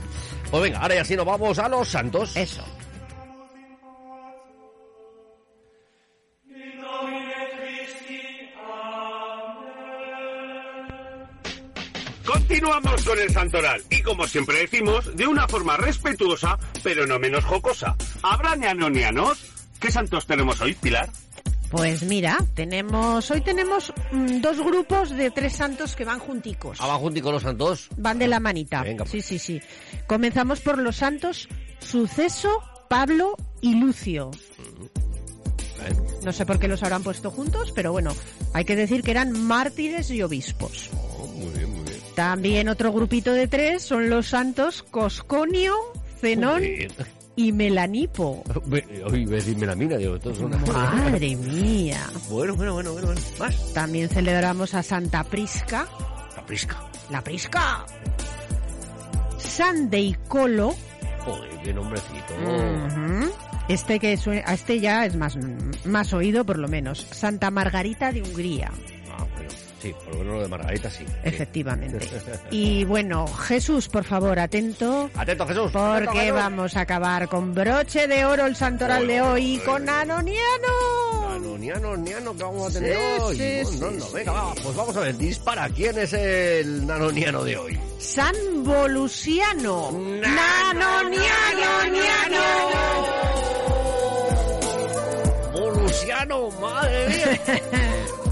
Pues 0.52 0.62
venga, 0.63 0.80
ahora 0.80 0.96
ya 0.96 1.06
sí 1.06 1.15
nos 1.15 1.26
vamos 1.26 1.58
a 1.58 1.68
los 1.68 1.89
santos. 1.89 2.36
Eso. 2.38 2.63
Continuamos 12.47 13.03
con 13.03 13.19
el 13.19 13.31
santoral 13.31 13.81
y 13.89 14.03
como 14.03 14.27
siempre 14.27 14.60
decimos, 14.60 15.15
de 15.17 15.25
una 15.25 15.47
forma 15.47 15.77
respetuosa, 15.77 16.60
pero 16.84 17.08
no 17.08 17.17
menos 17.17 17.43
jocosa. 17.43 17.95
¿Habrá 18.21 18.55
neanonianos? 18.55 19.43
¿Qué 19.79 19.89
santos 19.89 20.27
tenemos 20.27 20.62
hoy, 20.62 20.75
Pilar? 20.75 21.10
Pues 21.71 22.03
mira, 22.03 22.38
tenemos 22.53 23.31
hoy 23.31 23.41
tenemos 23.41 23.91
mm, 24.12 24.41
dos 24.41 24.62
grupos 24.62 25.10
de 25.10 25.31
tres 25.31 25.53
santos 25.53 25.95
que 25.95 26.05
van 26.05 26.19
junticos. 26.19 26.79
Abajo 26.79 27.10
con 27.19 27.34
los 27.34 27.41
santos. 27.41 27.89
Van 27.97 28.19
de 28.19 28.27
la 28.27 28.39
manita. 28.39 28.84
Venga, 28.84 29.08
Sí, 29.08 29.23
sí, 29.23 29.39
sí. 29.39 29.60
Comenzamos 30.05 30.62
por 30.62 30.77
los 30.77 30.97
santos 30.97 31.49
Suceso, 31.79 32.62
Pablo 32.88 33.36
y 33.62 33.73
Lucio. 33.73 34.29
No 36.23 36.31
sé 36.31 36.45
por 36.45 36.60
qué 36.60 36.67
los 36.67 36.84
habrán 36.84 37.01
puesto 37.01 37.31
juntos, 37.31 37.71
pero 37.73 37.91
bueno, 37.91 38.15
hay 38.53 38.65
que 38.65 38.75
decir 38.75 39.01
que 39.01 39.12
eran 39.12 39.31
mártires 39.31 40.12
y 40.12 40.21
obispos. 40.21 40.91
También 42.15 42.69
otro 42.69 42.91
grupito 42.93 43.32
de 43.34 43.47
tres 43.47 43.84
son 43.84 44.10
los 44.10 44.28
santos 44.28 44.84
Cosconio, 44.84 45.75
Zenón 46.21 46.63
y 47.36 47.51
Melanipo. 47.51 48.43
Hoy 48.71 49.21
iba 49.21 49.32
a 49.34 49.36
decir 49.36 49.58
melamina, 49.58 49.97
digo, 49.97 50.15
esto 50.15 50.32
es 50.32 50.39
una... 50.39 50.58
Madre 50.58 51.36
mía. 51.36 51.99
Bueno, 52.30 52.56
bueno, 52.56 52.73
bueno, 52.73 52.93
bueno, 52.93 53.08
bueno. 53.08 53.21
Más. 53.38 53.73
También 53.73 54.08
celebramos 54.10 54.73
a 54.73 54.82
Santa 54.84 55.23
Prisca. 55.25 55.88
La 56.38 56.45
prisca. 56.45 56.78
La 57.10 57.21
Prisca. 57.21 57.86
San 59.38 59.89
Deicolo. 59.89 60.73
Joder, 61.19 61.49
qué 61.63 61.73
nombrecito. 61.73 62.34
Este 63.67 63.99
que 63.99 64.15
sue- 64.17 64.43
a 64.45 64.54
este 64.54 64.80
ya 64.80 65.06
es 65.06 65.15
más, 65.15 65.38
más 65.86 66.13
oído 66.13 66.45
por 66.45 66.58
lo 66.60 66.67
menos. 66.67 66.99
Santa 67.12 67.49
Margarita 67.51 68.12
de 68.12 68.21
Hungría. 68.21 68.71
Ah, 69.12 69.25
bueno, 69.36 69.49
sí, 69.86 69.95
por 70.04 70.13
lo 70.13 70.19
menos 70.19 70.34
lo 70.36 70.41
de 70.41 70.48
Margarita 70.48 70.89
sí. 70.89 71.06
Efectivamente. 71.24 72.00
Y 72.52 72.84
bueno, 72.86 73.28
Jesús, 73.28 73.88
por 73.88 74.04
favor, 74.04 74.39
atento. 74.39 75.10
Atento, 75.15 75.45
Jesús. 75.48 75.67
atento, 75.76 76.06
Porque 76.06 76.19
Jesús. 76.21 76.36
vamos 76.36 76.76
a 76.78 76.82
acabar 76.82 77.28
con 77.28 77.54
broche 77.54 78.08
de 78.08 78.26
oro 78.26 78.45
el 78.45 78.56
santoral 78.56 79.08
de 79.08 79.21
hoy 79.21 79.62
con 79.65 79.88
Anoniano. 79.89 80.38
Niano, 81.60 81.95
Niano, 81.98 82.36
que 82.36 82.43
vamos 82.43 82.69
a 82.76 82.80
tener 82.80 82.93
Sí, 82.95 83.00
hoy. 83.21 83.38
sí, 83.38 83.78
no, 83.80 83.89
sí, 83.89 83.95
no, 83.98 84.10
venga, 84.12 84.32
va, 84.34 84.54
pues 84.56 84.76
vamos 84.76 84.95
a 84.98 85.00
ver, 85.00 85.17
dispara, 85.17 85.67
¿quién 85.69 85.98
es 85.98 86.13
el 86.13 86.86
nanoniano 86.86 87.43
de 87.43 87.58
hoy? 87.58 87.80
San 87.98 88.36
Volusiano. 88.63 89.91
Nanoniano, 89.91 91.84
niano. 91.91 92.43
Volusiano, 95.54 96.50
madre 96.62 97.08
mía. 97.08 97.41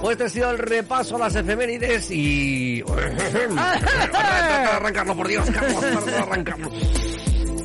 Pues 0.00 0.12
este 0.12 0.24
ha 0.24 0.28
sido 0.28 0.50
el 0.50 0.58
repaso 0.58 1.16
a 1.16 1.18
las 1.18 1.34
efemérides 1.34 2.10
y... 2.10 2.82
Trata 2.82 4.58
de 4.62 4.76
arrancarlo, 4.76 5.16
por 5.16 5.28
Dios, 5.28 5.50
Carlos, 5.50 5.80
trata 5.80 6.10
de 6.10 6.16
arrancarlo. 6.16 6.70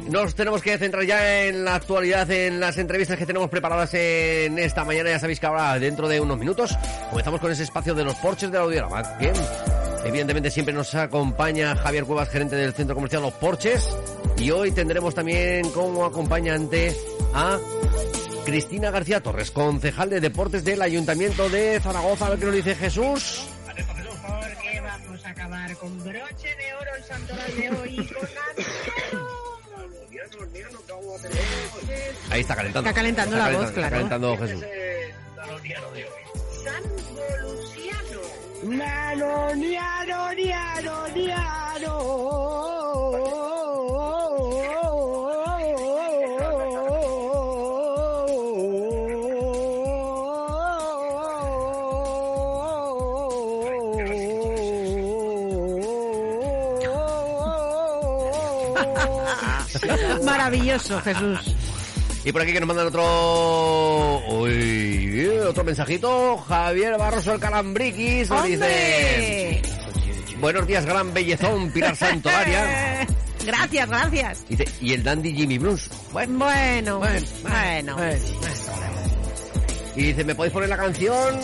Nos 0.09 0.35
tenemos 0.35 0.61
que 0.61 0.77
centrar 0.77 1.03
ya 1.05 1.45
en 1.45 1.65
la 1.65 1.75
actualidad, 1.75 2.29
en 2.29 2.59
las 2.59 2.77
entrevistas 2.77 3.17
que 3.17 3.25
tenemos 3.25 3.49
preparadas 3.49 3.93
en 3.95 4.59
esta 4.59 4.83
mañana. 4.83 5.09
Ya 5.09 5.19
sabéis 5.19 5.39
que 5.39 5.45
ahora, 5.47 5.79
dentro 5.79 6.07
de 6.07 6.19
unos 6.19 6.37
minutos, 6.37 6.77
comenzamos 7.09 7.39
con 7.39 7.51
ese 7.51 7.63
espacio 7.63 7.95
de 7.95 8.03
los 8.03 8.15
porches 8.15 8.51
del 8.51 8.61
audiorama. 8.61 9.17
Que 9.17 9.33
evidentemente 10.05 10.51
siempre 10.51 10.73
nos 10.73 10.93
acompaña 10.93 11.75
Javier 11.75 12.05
Cuevas, 12.05 12.29
gerente 12.29 12.55
del 12.55 12.73
Centro 12.73 12.93
Comercial 12.93 13.23
Los 13.23 13.33
Porches. 13.33 13.89
Y 14.37 14.51
hoy 14.51 14.71
tendremos 14.71 15.15
también 15.15 15.69
como 15.71 16.05
acompañante 16.05 16.95
a 17.33 17.57
Cristina 18.45 18.91
García 18.91 19.21
Torres, 19.21 19.51
concejal 19.51 20.09
de 20.09 20.19
deportes 20.19 20.63
del 20.63 20.81
Ayuntamiento 20.81 21.49
de 21.49 21.79
Zaragoza. 21.79 22.27
A 22.27 22.29
ver 22.31 22.39
qué 22.39 22.45
nos 22.45 22.55
dice 22.55 22.75
Jesús. 22.75 23.45
Porque 23.65 24.81
vamos 24.81 25.25
a 25.25 25.29
acabar 25.29 25.75
con 25.77 26.03
broche 26.03 26.55
de 26.55 26.73
oro 26.79 26.95
el 26.97 27.03
santoral 27.03 27.55
de 27.57 27.69
hoy 27.71 28.07
con 28.07 28.27
Ahí 32.31 32.41
está 32.41 32.55
calentando. 32.55 32.89
Está 32.89 33.01
calentando 33.01 33.37
la 33.37 33.49
voz, 33.49 33.63
Está 33.65 33.73
claro. 33.73 33.91
calentando 33.91 34.37
Jesús. 34.37 34.63
San 36.63 36.83
Volusiano. 37.15 38.21
Niano, 38.63 39.55
niano, 39.55 40.33
niano, 40.33 41.07
Maravilloso, 60.23 60.99
Jesús. 61.01 61.39
Y 62.25 62.31
por 62.31 62.41
aquí 62.41 62.53
que 62.53 62.59
nos 62.59 62.67
mandan 62.67 62.87
otro... 62.87 64.21
Uy, 64.29 65.27
otro 65.45 65.63
mensajito. 65.63 66.37
Javier 66.37 66.97
Barroso 66.97 67.33
el 67.33 67.39
Calambriquis 67.39 68.29
nos 68.29 68.45
dice... 68.45 69.61
Buenos 70.39 70.67
días, 70.67 70.85
gran 70.85 71.13
bellezón, 71.13 71.71
Pilar 71.71 71.95
Santolaria. 71.95 73.07
Gracias, 73.45 73.89
gracias. 73.89 74.45
Y 74.79 74.93
el 74.93 75.03
dandy 75.03 75.33
Jimmy 75.33 75.57
Blues. 75.57 75.89
Bueno, 76.13 76.45
Bueno, 76.45 76.99
bueno. 76.99 77.97
Y 79.95 80.03
dice, 80.03 80.23
¿me 80.23 80.33
podéis 80.33 80.53
poner 80.53 80.69
la 80.69 80.77
canción? 80.77 81.39